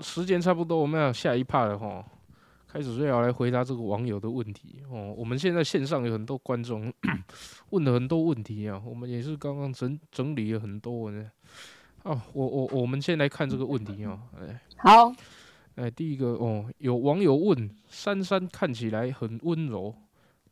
[0.00, 2.02] 时间差不多，我们要下一 part 了哈，
[2.66, 5.12] 开始就要来回答这个网友的问题哦。
[5.18, 6.90] 我们现在线上有很多观众
[7.68, 11.30] 问了很多问题啊，我们也是刚刚整整理了很多呢。
[12.04, 15.12] 哦，我我我们先来看这个问题哦，哎，好，
[15.74, 19.94] 哎，第一个哦，有网友问珊珊看起来很温柔，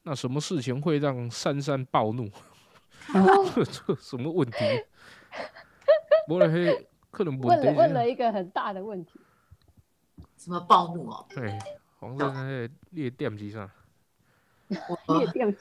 [0.03, 2.29] 那什么事情会让珊珊暴怒？
[3.55, 4.57] 这这什么问题？
[6.29, 9.21] 我来黑可能问了问了一个很大的问题，
[10.37, 11.25] 什么暴怒哦？
[11.31, 11.57] 对，
[12.01, 13.71] 黄珊珊列电机上，
[14.69, 15.59] 列电机，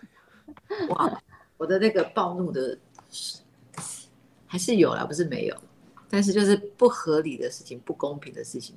[0.89, 1.21] 哇，
[1.57, 2.77] 我的那个暴怒的
[4.47, 5.55] 还是有啦，不是没有。
[6.09, 8.75] 但是就是不合理的事情、不公平的事情，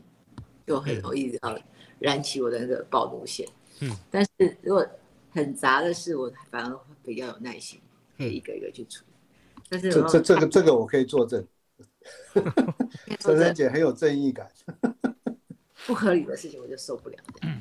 [0.67, 1.59] 就很容易要
[1.99, 3.47] 燃起我的那个暴怒线。
[3.81, 4.87] 嗯，但是如果
[5.31, 7.81] 很杂的事，我反而比较有耐心，
[8.17, 9.63] 可以一个一个去处理。
[9.69, 11.47] 但是这这这个这个我可以作证，
[13.21, 14.51] 珊珊姐很有正义感。
[15.87, 17.17] 不合理的事情我就受不了。
[17.43, 17.59] 嗯，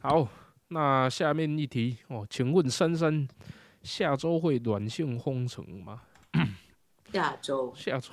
[0.00, 0.28] 好，
[0.68, 3.26] 那下面一题哦，请问珊珊
[3.82, 6.02] 下周会软性封城吗？
[7.12, 8.10] 下周，下周，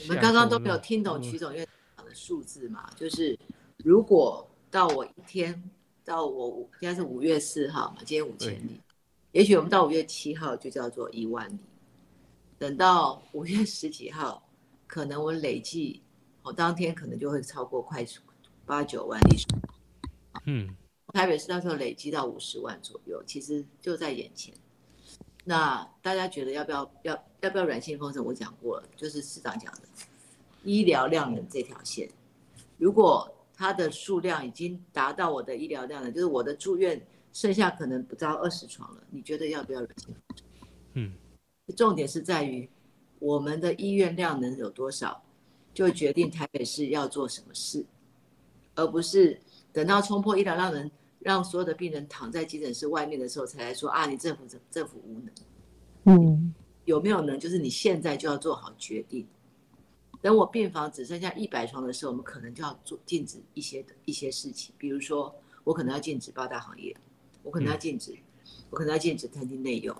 [0.00, 2.88] 我们刚刚都没有听懂曲总院长的数字嘛？
[2.96, 3.38] 就是
[3.78, 5.70] 如果到我一天，
[6.04, 8.80] 到我应该是五月四号嘛，今天五千里，
[9.32, 11.58] 也许我们到五月七号就叫做一万里，
[12.58, 14.46] 等到五月十几号，
[14.86, 16.02] 可能我累计，
[16.42, 18.04] 我当天可能就会超过快
[18.66, 19.36] 八九万例。
[20.46, 20.76] 嗯，
[21.12, 24.52] 台北市到时候累积到五十万左右，其实就在眼前。
[25.46, 28.24] 那大家觉得要不要要要不要软性封城？
[28.24, 29.82] 我讲过了，就是市长讲的
[30.62, 32.08] 医疗量能这条线，
[32.78, 37.00] 如果它的数量已经达到我的医疗量了，就是我的住院
[37.32, 40.46] 剩下可能不到二十床了，你觉得要不要软性封城？
[40.94, 41.12] 嗯，
[41.76, 42.66] 重点是在于
[43.18, 45.22] 我们的医院量能有多少，
[45.74, 47.84] 就决定台北市要做什么事，
[48.74, 49.38] 而不是
[49.74, 50.90] 等到冲破医疗量能。
[51.24, 55.32] 让所有的病人躺在急诊室外面的时候，才来说啊，你政府政政府无能。
[56.04, 56.54] 嗯，
[56.84, 57.40] 有没有能？
[57.40, 59.26] 就是你现在就要做好决定。
[60.20, 66.94] 等我病房只剩下一百床的时候，我们可能就要做禁止一些一些事情，比如说我可能要禁止八大行业，
[67.42, 68.14] 我可能要禁止，
[68.68, 69.96] 我可能要禁止餐厅内用，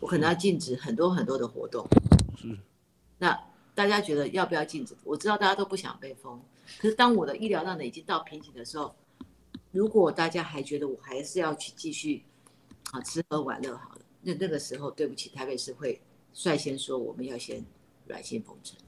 [0.00, 1.86] 我可能要禁止很多很多的活动。
[2.34, 2.48] 是。
[3.18, 3.38] 那
[3.74, 4.96] 大家觉得要不要禁止？
[5.04, 6.40] 我知道大家都不想被封，
[6.78, 8.94] 可是当我的医疗量能已经到瓶颈的时候。
[9.72, 12.22] 如果大家还觉得我还是要去继续
[12.92, 16.00] 啊吃喝玩乐好了，那那个时候，对不起，台北市会
[16.32, 17.64] 率先说我们要先
[18.06, 18.78] 软性封城，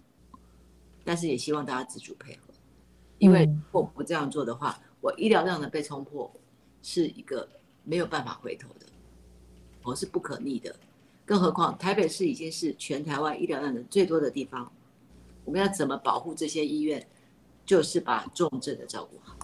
[1.03, 2.53] 但是也希望大家自主配合，
[3.19, 6.31] 因为如果不这样做的话，我医疗量的被冲破
[6.83, 7.49] 是一个
[7.83, 8.87] 没有办法回头的，
[9.83, 10.77] 我是不可逆的。
[11.25, 14.71] 更何况台北市已经是全台湾医疗量人最多的地方，
[15.47, 17.07] 我们要怎么保护这些医院？
[17.67, 19.35] 就是把重症的照顾好，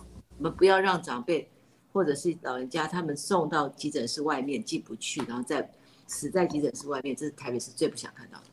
[0.41, 1.47] 我们不要让长辈
[1.93, 5.71] 或者是老人家他们送到急诊室外面进不去，然后再
[6.07, 8.45] 死在急诊室外面，这是台北市最不想看到的。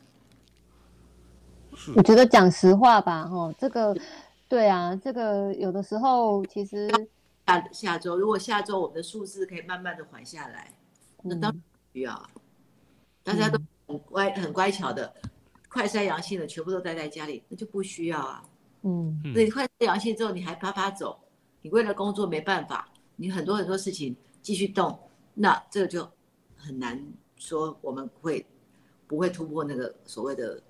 [1.96, 3.96] 我觉得讲实话吧，哈，这个
[4.46, 6.90] 对啊，这个有的时候其实
[7.46, 10.70] 下下周如果下周我们的数字可以慢慢的缓下来，
[11.22, 11.62] 那当然
[11.94, 12.22] 需要。
[13.24, 15.14] 大家都很乖很乖巧的，
[15.70, 18.44] 快筛阳性的全部都待在家里，那就不需要啊。
[18.82, 21.18] 嗯，那你快筛阳性之后，你还啪啪走，
[21.62, 24.98] 你为了工作没办法，你很多很多事情继续动，
[25.34, 26.10] 那这个就
[26.56, 27.04] 很难
[27.36, 28.46] 说我们会
[29.06, 30.62] 不会突破那个所谓的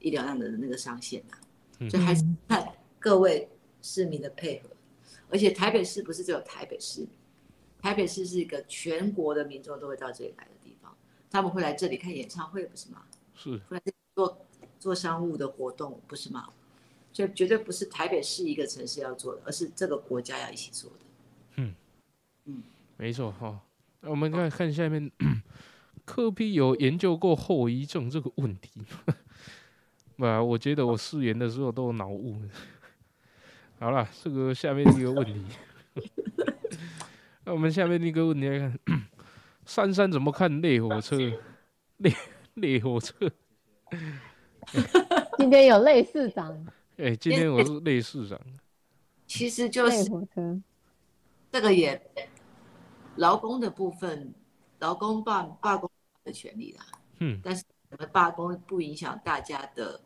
[0.00, 1.38] 医疗量的那个上限啊。
[1.90, 2.64] 所以还是看
[3.00, 3.48] 各位
[3.80, 4.70] 市民的配合，
[5.28, 7.06] 而且台北市不是只有台北市，
[7.80, 10.96] 台北市是一个全国的民众都会到这里来的地方。
[11.28, 13.02] 他们会来这里看演唱会，不是吗？
[13.34, 13.58] 是。
[13.68, 13.82] 会来
[14.14, 14.46] 做
[14.78, 16.48] 做商务的活动，不是吗？
[17.12, 20.96] 所以绝对不是台北市一个城市要做的，而是这个国家要一起做的。
[21.56, 21.74] 嗯
[22.46, 22.62] 嗯，
[22.96, 23.60] 没错哈。
[24.00, 25.10] 那我们再看下面，
[26.04, 28.80] 科比有研究过后遗症这个问题
[30.16, 30.42] 吗？
[30.42, 32.40] 我觉得我试研的时候都有脑雾。
[33.78, 35.44] 好了，这个下面一个问题。
[37.44, 38.78] 那我们下面一个问题来看。
[39.64, 41.16] 珊珊怎么看列火车？
[41.98, 42.12] 列
[42.54, 43.14] 列火车。
[45.38, 46.66] 今天有类似长。
[46.96, 48.38] 哎，今天我是类市长。
[49.26, 50.04] 其实就是
[51.50, 52.00] 这个也
[53.16, 54.32] 劳工的部分，
[54.78, 55.90] 劳工罢罢工
[56.24, 56.86] 的权利啦。
[57.20, 57.40] 嗯。
[57.42, 60.00] 但是我们罢工不影响大家的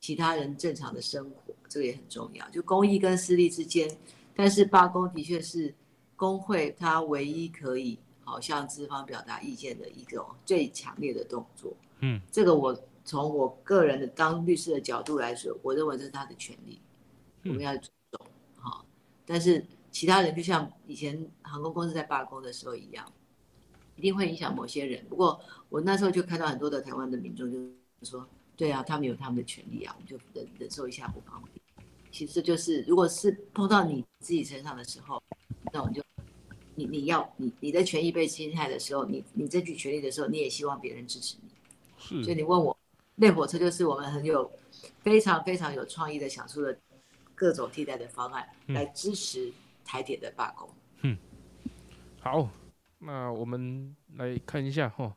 [0.00, 2.48] 其他人正常的生活，这个也很重要。
[2.50, 3.90] 就公益跟私利之间，
[4.34, 5.74] 但是罢工的确是
[6.16, 7.98] 工会它唯一可以。
[8.24, 12.72] 好向资方表达意见的一种最强烈的动作，嗯，这个我
[13.04, 16.80] 从我个人的当律师的角度来说，我认为这是他的权利，
[17.44, 18.26] 我们要尊重，
[18.56, 18.84] 好。
[19.24, 23.10] 但是其他人就像以前航空公司在罢工的时候一样，
[23.96, 25.04] 一定会影响某些人。
[25.08, 27.58] 不过我那时候就看到很多的台湾的民众就
[28.02, 31.86] 说，对啊，他们有他们的权利啊，我们就忍忍受一下不方便。
[32.10, 35.22] 其实就是如果是碰到你自己身上的时候，
[35.72, 36.02] 那我们就。
[36.74, 41.50] 你你要你你的权益被侵害的时候，你你争取权利的时候，你也希望别人支持你。
[41.98, 42.74] 是，所以你问我，
[43.16, 44.50] 内火车就是我们很有
[45.00, 46.74] 非常非常有创意的想出了
[47.34, 49.52] 各种替代的方案来支持
[49.84, 50.68] 台铁的罢工。
[51.02, 51.16] 嗯，
[52.20, 52.48] 好，
[52.98, 55.14] 那我们来看一下哈，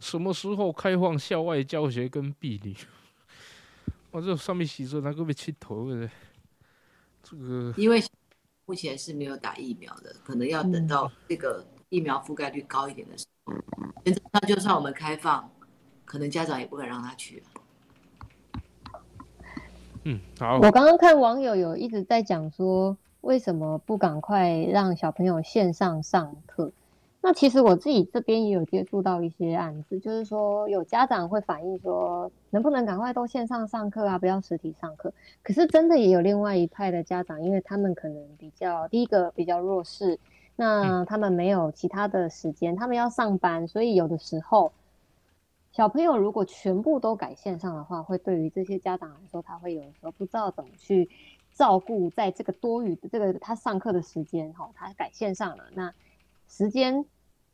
[0.00, 2.74] 什么时候开放校外教学跟避旅？
[4.10, 6.08] 我这上面写着那个被切头的，
[7.22, 8.02] 这个因为。
[8.68, 13.54] 目前是没有打疫苗的，可能要等到这个疫苗覆盖率高一点的时候。
[14.02, 15.48] 原则上，就算我们开放，
[16.06, 17.42] 可能家长也不敢让他去。
[20.04, 20.56] 嗯，好。
[20.60, 26.72] 我刚刚看网友有一直在讲说，为什么不赶快让小朋友线上上课？
[27.20, 35.12] 那其实我自己这边也有接触到一些案子，就是说有家长会反映说，能不能赶快都线上上课啊，不要实体上课。
[35.42, 40.20] 可是真的也有另外一派的家长，因为他们可能比较第一个比较弱势，
[40.54, 44.70] 那他们没有其他的时间，他们要上班，所以有的时候
[45.76, 51.06] 小朋友如果全部都改线上的话，会对于这些家长来说，他会有的时候不知道怎么去
[51.52, 55.92] 照顾在这个多余的这个他上课的时间，哈，他改线上了，那
[56.48, 57.04] 时间。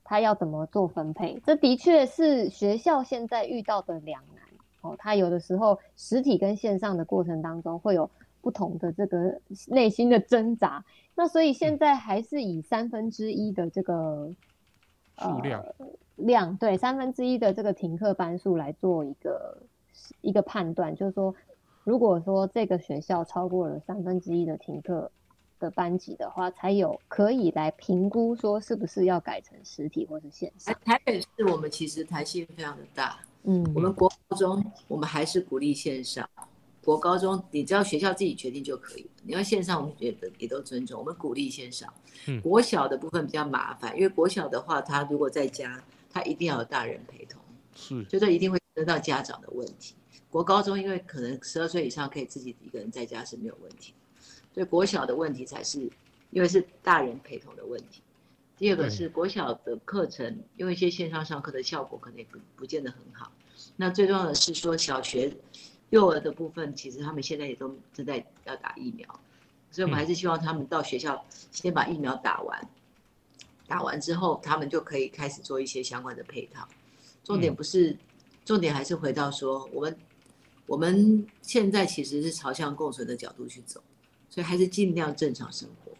[0.05, 1.41] 他要怎么做分配？
[1.47, 4.45] 这的确是学校现在遇到的两难
[4.81, 4.97] 哦。
[4.99, 8.11] 他有的时候实体跟线上的过程当中会有
[8.41, 10.85] 不同的这个内心的挣扎。
[11.15, 14.29] 那所以现在还是以三分之一的这个
[15.23, 15.65] 数量
[16.17, 19.63] 量对三分之一的这个停课班数来做一个
[20.21, 21.35] 一个判断，就是说，
[21.85, 25.11] 如果说这个学校超过了三分之一的停课。
[25.63, 30.75] 的班级的话，才有可以来评估说是不是要改成实体或是线上。
[30.85, 36.29] 台北市我们其实弹性非常的大，嗯，我们国高中我们还是鼓励线上，
[36.85, 39.11] 国高中你只要学校自己决定就可以了。
[39.23, 41.93] 你要线上，我们觉得也都尊重，我们鼓励线上。
[42.27, 47.41] 嗯，国小的部分比较麻烦，因为国小的话，他如果在家，他一定要有大人陪同，
[47.75, 49.95] 是，就这一定会得到家长的问题。
[50.29, 53.95] 国高中因为可能十二岁以上可以自己一个人在家是没有问题。
[54.55, 55.91] 所以国小的问题才是，
[56.31, 58.03] 因为是大人陪同的问题。
[58.59, 63.33] 第二个是国小的课程用一些线上上课的效果可能也不不见得很好。
[63.77, 65.35] 那最重要的是说小学、
[65.93, 69.07] 幼儿的部分，其实他们现在也都正在要打疫苗，
[69.71, 72.69] 所以我们还是希望他们到学校先把疫苗打完，
[73.67, 76.67] 打完之后他们就可以开始做一些相关的配套。
[77.23, 77.95] 重点不是，
[78.43, 79.99] 重点还是回到说我们
[80.67, 83.83] 我们现在其实是朝向共存的角度去走，
[84.31, 85.93] 所以还是尽量正常生活。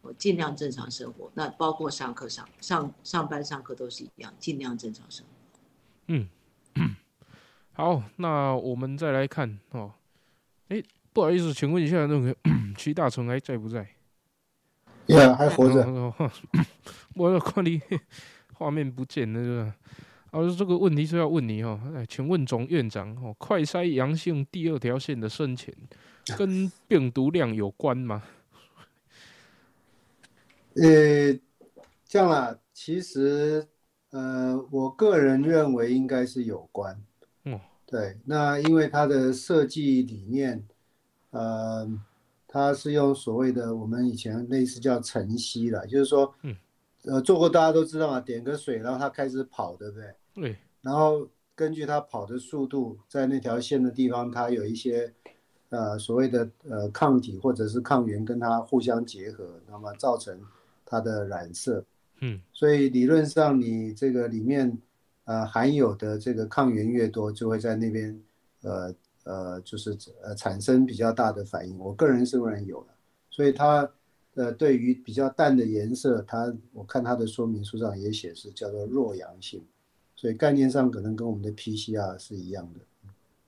[0.00, 5.58] 我尽量正常生活，那包括上课上上上班上课都是一样，尽量正常生活。
[6.06, 6.28] 嗯，
[7.78, 9.92] 好，那我们再来看哦。
[10.66, 12.36] 哎，不好意思，请问一下，那个
[12.76, 13.88] 齐大成还在不在？
[15.06, 15.86] 呀，还活着。
[17.14, 17.80] 我看你
[18.54, 19.76] 画面不见了，是吧？
[20.32, 21.80] 啊，这个问题是要问你哦。
[21.94, 25.72] 哎，请问总院长哦，快筛阳性第二条线的深浅
[26.36, 28.24] 跟病毒量有关吗？
[30.74, 31.32] 呃，
[32.08, 33.68] 这样啦，其实，
[34.10, 37.00] 呃，我个人认为应该是有关。
[37.44, 40.66] 嗯，对，那因为它的设计理念，
[41.30, 41.88] 呃，
[42.46, 46.56] 它是用所谓的我们以前类似叫晨曦了，就是说，嗯，
[47.04, 50.14] 呃，做过大家都知道嘛，点个水，然后它开始跑，对不对？
[50.34, 50.56] 对。
[50.82, 55.12] 然后根据它跑的速度，在那条线的地方，它有一些，
[55.70, 60.40] 呃，所谓的呃抗体或者是抗原跟它互相结合，那么造成。
[60.90, 61.84] 它的染色，
[62.22, 64.78] 嗯，所以理论上你这个里面，
[65.28, 68.18] 呃，含有的这个抗原越多，就会在那边，
[68.62, 71.78] 呃呃，就是呃产生比较大的反应。
[71.78, 72.94] 我个人是认为有的，
[73.28, 73.86] 所以它，
[74.36, 79.62] 呃，对于比较淡的颜色，它我看它的说明书上也显示叫做弱阳性，
[80.16, 82.80] 所以概念上可能跟我们的 PCR 是一样的。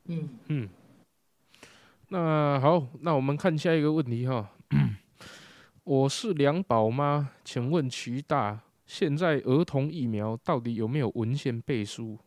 [0.04, 0.68] 嗯嗯，
[2.10, 4.50] 那好，那我们看下一个问题哈。
[5.84, 8.60] 我是梁宝妈，请问渠大
[8.91, 12.18] 现在儿童疫苗到底有没有文献背书？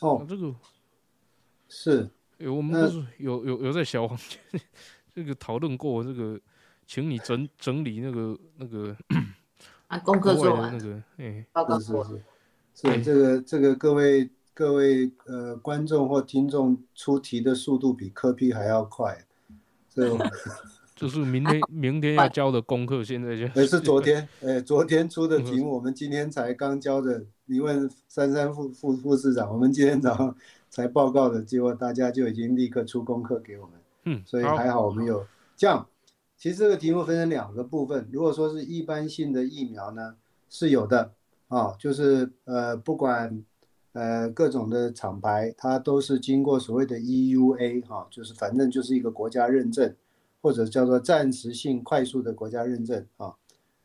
[0.00, 0.54] 哦，这个
[1.68, 4.38] 是，有我们不是有有有在小黄间
[5.12, 6.40] 这个讨论过这个，
[6.86, 8.96] 请你整整理那个那个
[9.88, 10.72] 啊功课做完。
[10.72, 11.44] 那个，哎，
[11.80, 12.22] 是是
[12.74, 19.26] 是，是这个这个各位各位呃观众或听众出题的速度比科批还要快，
[19.88, 20.16] 这。
[21.00, 27.24] 就是明天明天要交的功课，现在就也是昨天， 哎，昨天出的题目，我们今天才刚交的。
[27.46, 30.36] 你问珊珊副副副市长，我们今天早上
[30.68, 33.72] 才报告的，结果大家就已经立刻出功课给我们。
[34.04, 35.26] 嗯，所以还好我们有
[35.56, 35.86] 这样。
[36.36, 40.16] 其实这个题目分成两个部分，如果说是一般性的疫苗呢，
[40.50, 41.12] 是有的
[41.48, 43.42] 啊，就是呃不管
[43.94, 49.94] 呃各种的厂牌，它都是经过所谓的 EUA 哈，就是反正就是一个国家认证。
[50.40, 53.34] 或者叫做暂时性快速的国家认证啊，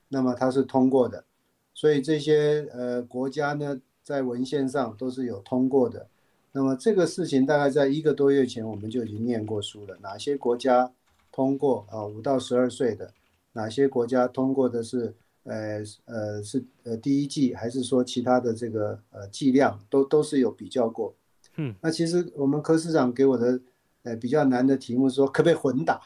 [0.09, 1.25] 那么它是通过的，
[1.73, 6.07] 所以这些呃国家呢在文献上都是有通过的。
[6.51, 10.89] 那么这个事情大概在一个多月前我们就已经念过书了，哪些国家
[11.31, 12.05] 通过啊？
[12.05, 13.11] 五到十二岁的，
[13.51, 21.13] 哪些国家通过的是呃呃是呃第一季，还是说其他的这个呃剂量都都是有比较过。
[21.57, 23.59] 嗯，那其实我们柯市长给我的
[24.05, 25.99] 呃比较难的题目说可不可以混打？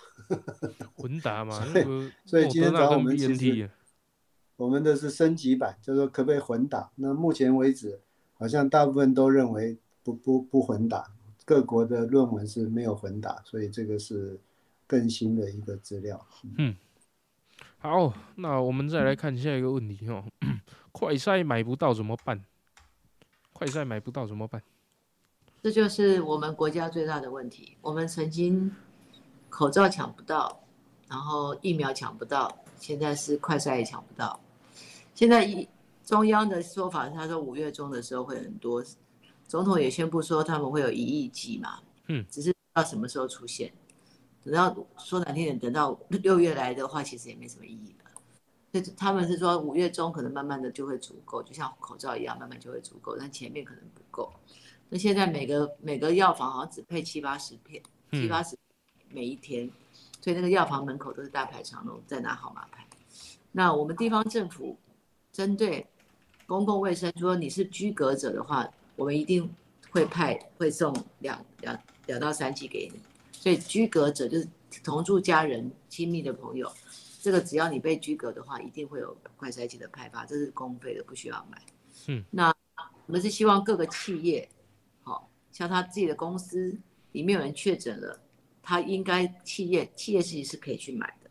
[0.95, 1.63] 混打嘛，
[2.25, 3.69] 所以今天早上我们其实
[4.55, 6.89] 我们的是升级版，就说可不可以混打？
[6.95, 7.99] 那目前为止，
[8.33, 11.11] 好像大部分都认为不不不混打，
[11.45, 14.39] 各国的论文是没有混打，所以这个是
[14.85, 16.25] 更新的一个资料。
[16.57, 16.75] 嗯，
[17.77, 20.23] 好，那我们再来看下一个问题哦，
[20.91, 22.43] 快赛买不到怎么办？
[23.53, 24.61] 快赛买不到怎么办？
[25.61, 27.77] 这就是我们国家最大的问题。
[27.81, 28.71] 我们曾经。
[29.51, 30.61] 口罩抢不到，
[31.07, 34.39] 然后疫苗抢不到，现在是快筛也抢不到。
[35.15, 35.67] 现在一
[36.05, 38.81] 中央的说法，他说五月中的时候会很多，
[39.47, 41.79] 总统也宣布说他们会有一亿剂嘛，
[42.09, 43.73] 嗯，只是到什么时候出现，
[44.45, 48.11] 等到说难听点，等到六月来的话，其实也没什么意义了。
[48.71, 54.31] 所以他们是说五月中可能慢慢的就会足够，就像口罩一样，慢慢就会足够，但前面可能不够。
[54.89, 57.81] 那现在每个每个药房好像只配七八十片，
[58.11, 58.57] 七八十。
[59.11, 59.67] 每一天，
[60.21, 62.85] 所以那个药房门口都是大排长龙，在拿号码牌。
[63.51, 64.77] 那我们地方政府
[65.33, 65.83] 针对
[66.45, 69.51] 公共卫生，说你是居隔者的话，我们一定
[69.89, 71.75] 会派会送两两
[72.05, 72.99] 两到三剂给你。
[73.31, 74.47] 所以居隔者就是
[74.83, 76.71] 同住家人、亲密的朋友，
[77.19, 81.59] 这个只要你被居隔的话，一定会有快筛剂的派发，这是公费的，不需要买。
[82.09, 82.53] 嗯，那
[83.07, 84.58] 我们是希望各个企业，好
[85.51, 86.77] 像他自己的公司
[87.11, 88.19] 里面有人确诊了。
[88.61, 91.29] 他应该企业企业其实是可以去买的，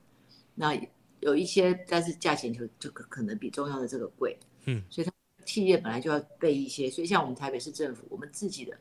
[0.56, 0.74] 那
[1.20, 5.12] 有一些，但是价钱就就可可能比中央的这个贵，嗯，所以它
[5.44, 8.76] 企业本来就要备一些，所以像我们台北市政府，我们自己的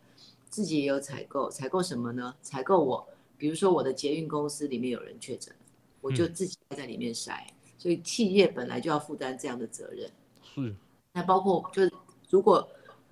[0.50, 2.34] 自己也有采购，采购什么呢？
[2.42, 3.08] 采购我，
[3.38, 5.54] 比如说我的捷运公司里面有人确诊，
[6.02, 7.46] 我就自己在里面筛，
[7.78, 10.10] 所以企业本来就要负担这样的责任。
[10.42, 10.76] 是，
[11.14, 11.94] 那包括就是
[12.32, 12.68] 如果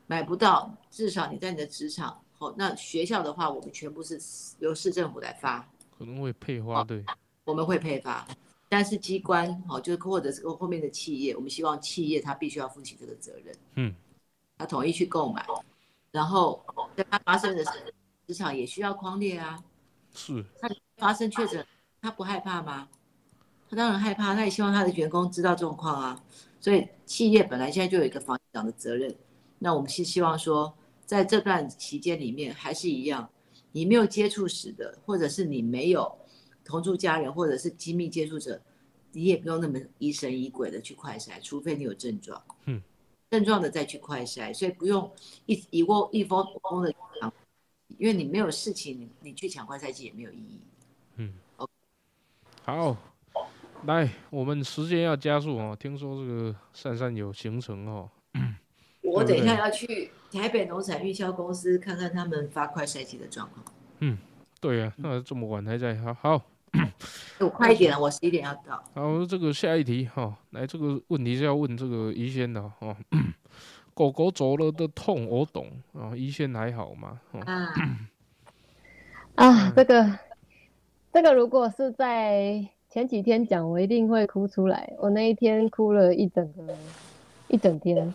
[0.08, 4.20] 买不到，至少你在你的职场，哦，那学校的话，我们全部是
[4.60, 7.04] 由市政府来发，可能会配发，对，
[7.44, 8.28] 我们会配发。
[8.68, 13.96] 但是机关，好，就是或者是后面的企业，我们希望企业他必须要负起这个责任，嗯，
[14.58, 15.46] 他统一去购买，
[16.12, 16.64] 然后
[16.96, 17.64] 在它发生的
[18.28, 19.64] 职场也需要框列啊，
[20.14, 21.66] 是，他发生确诊，
[22.02, 22.88] 他不害怕吗？
[23.70, 26.24] 他当然害怕，他也希望他的员工知道状况啊。
[26.60, 29.16] 所以企业本来现在就有一个防长的责任，
[29.66, 30.72] 那我们是希望说，
[31.08, 33.28] 在这段期间里面还是一样，
[33.72, 36.16] 你没有接触史的，或者是你没有
[36.64, 38.62] 同住家人，或者是亲密接触者，
[39.12, 42.80] 你也不用那么疑神疑鬼的去快筛，除非你有症状，嗯，
[43.32, 45.12] 症状的再去快筛，所以不用
[45.48, 47.34] 一一窝一窝蜂的抢，
[47.98, 50.62] 因为你没有事情，你你去抢快筛剂也没有意义。
[51.16, 51.34] 嗯，
[52.64, 52.96] 好。
[53.86, 55.76] 来，我们时间要加速哦。
[55.80, 58.08] 听说这个珊珊有行程哦。
[59.16, 63.66] 我等一下要去台北农产运销公司看看他们发快筛机的状况。
[64.00, 64.18] 嗯，
[64.60, 66.42] 对呀，那这么晚还在，好好。
[67.40, 68.84] 我快一点了，我十一点要到。
[68.94, 72.96] 好，这个下一题哈，来这个问题是要问这个医仙的哦。
[73.96, 77.22] 狗狗走了的痛我懂啊，怡先还好吗？
[77.46, 77.74] 啊
[79.36, 80.20] 啊，这个
[81.14, 82.68] 这个如果是在。
[82.88, 84.94] 前几天讲，我一定会哭出来。
[85.00, 86.74] 我那一天哭了一整个
[87.48, 88.14] 一整天。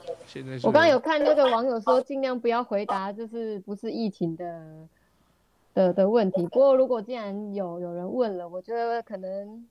[0.62, 4.88] 我刚刚有看那个网友说，尽量不要回答，就是不是疫情的
[5.74, 6.42] 的的问题。
[6.42, 9.66] 不过如果既然有有人问了，我觉得可能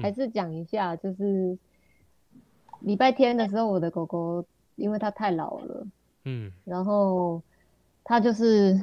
[0.00, 1.58] 还是讲一下，就是
[2.80, 4.44] 礼拜天的时候，我的狗狗
[4.76, 5.86] 因为它太老了，
[6.24, 7.42] 嗯，然后
[8.04, 8.82] 它就是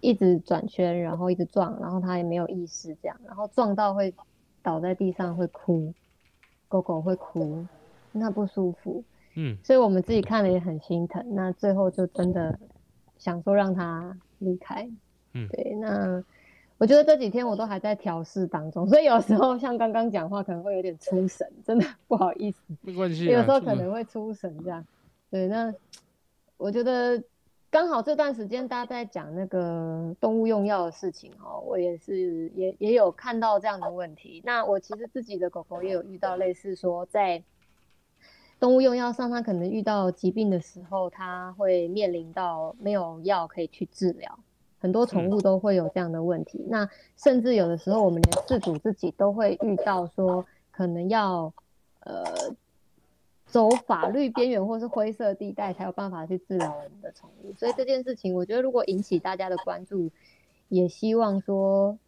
[0.00, 4.14] 一直转圈，然后一直撞，然后它也没有意识，这样，然后撞到会。
[4.60, 5.94] 倒在地上会哭，
[6.66, 7.64] 狗狗会哭，
[8.12, 9.02] 那不舒服。
[9.40, 11.24] 嗯，所以我们自己看了也很心疼。
[11.34, 12.58] 那最后就真的
[13.16, 14.88] 想说让他离开。
[15.32, 15.74] 嗯，对。
[15.80, 16.22] 那
[16.76, 22.60] 我觉得这几天我都还在调试当中，所以有时候像刚刚讲话可能会有点出神，真的不好意思。
[22.82, 24.84] 没关系，有时候可能会出神这样。
[25.30, 25.72] 对，那
[26.56, 27.22] 我觉得。
[27.70, 34.40] 刚好这段时间大家在讲那个动物用药的事情哦，我也是也也有看到这样的问题。
[34.42, 37.42] 那我其实自己的狗狗也有遇到类似说，在
[38.58, 44.38] 动物用药上，它可能遇到疾病的时候，它会面临到没有药可以去治疗。
[44.78, 46.64] 很多宠物都会有这样的问题。
[46.68, 51.52] 那甚至有的时候，我们连饲主自己都会遇到说，可能要
[52.00, 52.24] 呃。
[53.50, 57.54] 走法律边缘或是灰色地带，才有办法去治疗我们的宠物。
[57.54, 60.10] 所以这件事情，我觉得如果引起大家的关注，
[60.68, 61.98] 也希望说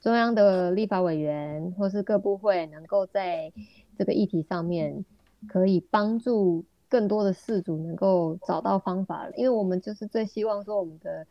[0.00, 3.52] 中央的立法委员或是各部会能够在
[3.96, 5.04] 这个议题上面，
[5.46, 9.28] 可以帮助更多的事主能够找到方法。
[9.36, 11.26] 因为我们就是最希望说我们的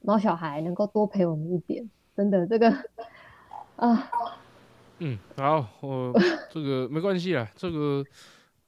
[0.00, 1.88] 猫小孩能够多陪我们一点。
[2.16, 2.70] 真的，这个
[3.76, 4.10] 啊，
[4.98, 6.12] 嗯，好，我
[6.50, 8.04] 这个没关系啦，这个。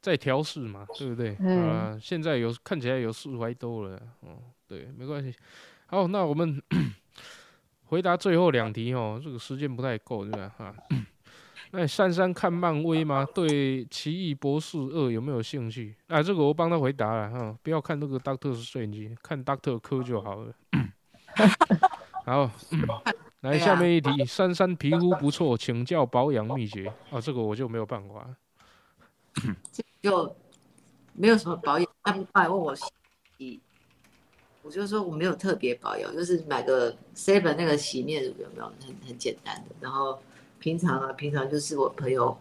[0.05, 1.35] 在调试嘛，对不对？
[1.49, 4.37] 啊，现在有看起来有释怀多了，哦，
[4.69, 5.35] 对，没关系。
[5.87, 6.63] 好，那我们
[7.89, 10.55] 回答最后两题哦，这个时间不太够，对吧？
[10.59, 10.75] 哈，
[11.77, 13.27] 那珊珊看漫威吗？
[13.35, 15.93] 对《奇异博士二》有没有兴趣？
[16.07, 20.55] 啊，这个我帮他回答了哈，不要看那个 Doctor Strange，看 Doctor 科就好了。
[22.25, 22.49] 好，
[23.41, 26.87] 来下面一题，珊珊皮肤不错，请教保养秘诀。
[27.11, 28.25] 啊，这个我就没有办法。
[30.01, 30.37] 就
[31.13, 33.61] 没有什么保养，他们来问我洗，
[34.63, 38.67] 我就说我没有特别保养，就是买个 seven 那个洗面乳有没有？
[38.81, 39.75] 很很简单的。
[39.81, 40.23] 然后
[40.65, 42.35] 平常啊，平常就是我朋友，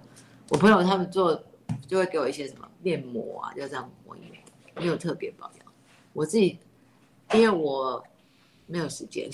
[0.50, 1.44] 我朋友他们做
[1.86, 5.74] 就会给我一些什么面膜啊，就这样抹一抹，没有特别保养。
[6.14, 6.58] 我自己
[7.34, 8.02] 因为我
[8.66, 9.30] 没有时间，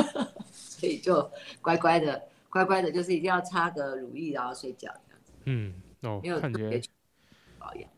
[0.50, 1.30] 所以就
[1.60, 5.32] 乖乖的乖乖的，就是一定要擦个乳液然后睡觉这样子。
[5.44, 6.80] 嗯，哦，没有特别。
[7.58, 7.90] 保养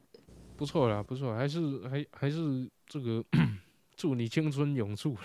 [0.56, 3.24] 不错啦，不错，还是还还是这个
[3.94, 5.16] 祝你青春永驻。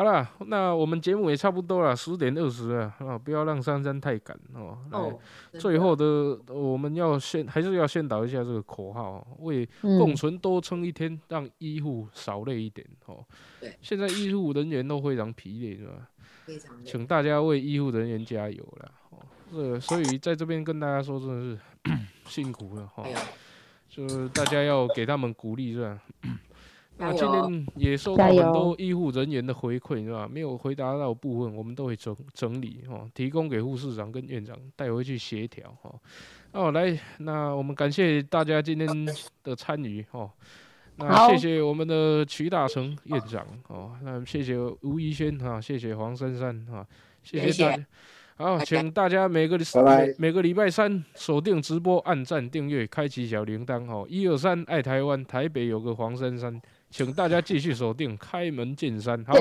[0.00, 4.78] 好了，那我们节目也差不多了，十点二十了啊，不要让珊珊太赶哦。
[4.90, 5.20] 哦，
[5.58, 13.22] 最后的我们要先还是要先导一下这个口号，为共存多撑一天，让医护少累一点哦。
[13.60, 15.92] 对，现在医护人员都非常疲累，是吧？
[16.46, 16.82] 非常累。
[16.82, 18.90] 请大家为医护人员加油了。
[19.10, 19.18] 哦，
[19.52, 21.58] 这所以在这边跟大家说，真的是
[22.24, 23.10] 辛苦了哈哎。
[23.10, 23.16] 呦
[23.90, 26.00] 就是大家要给他们鼓励，是吧？
[27.00, 30.28] 那加今天也收到很多医护人员的回馈，是吧？
[30.30, 35.98] 没有回答到部分，我们都会整整理哦，提供给护士长跟院长带回去协调哦。
[36.52, 38.86] 哦，来，那我们感谢大家今天
[39.42, 40.30] 的参与哦。
[40.96, 46.86] 那谢谢我们的曲大成院长哦，那谢谢吴怡轩哈，谢谢黄珊珊哈，
[47.22, 47.86] 谢谢谢大家。
[48.36, 54.06] 好，请大家每个礼拜每个礼拜三锁定直播，按赞、订阅、开启小铃铛哦。
[54.08, 56.60] 一二三，爱台湾，台北有个黄珊珊，
[56.90, 59.24] 请大家继续锁定，开门见山。
[59.24, 59.32] 好，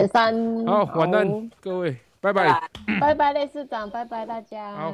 [0.86, 2.62] 好，晚安各位，拜拜。
[3.02, 4.76] 拜拜， 类市长，拜拜大家。
[4.76, 4.94] 好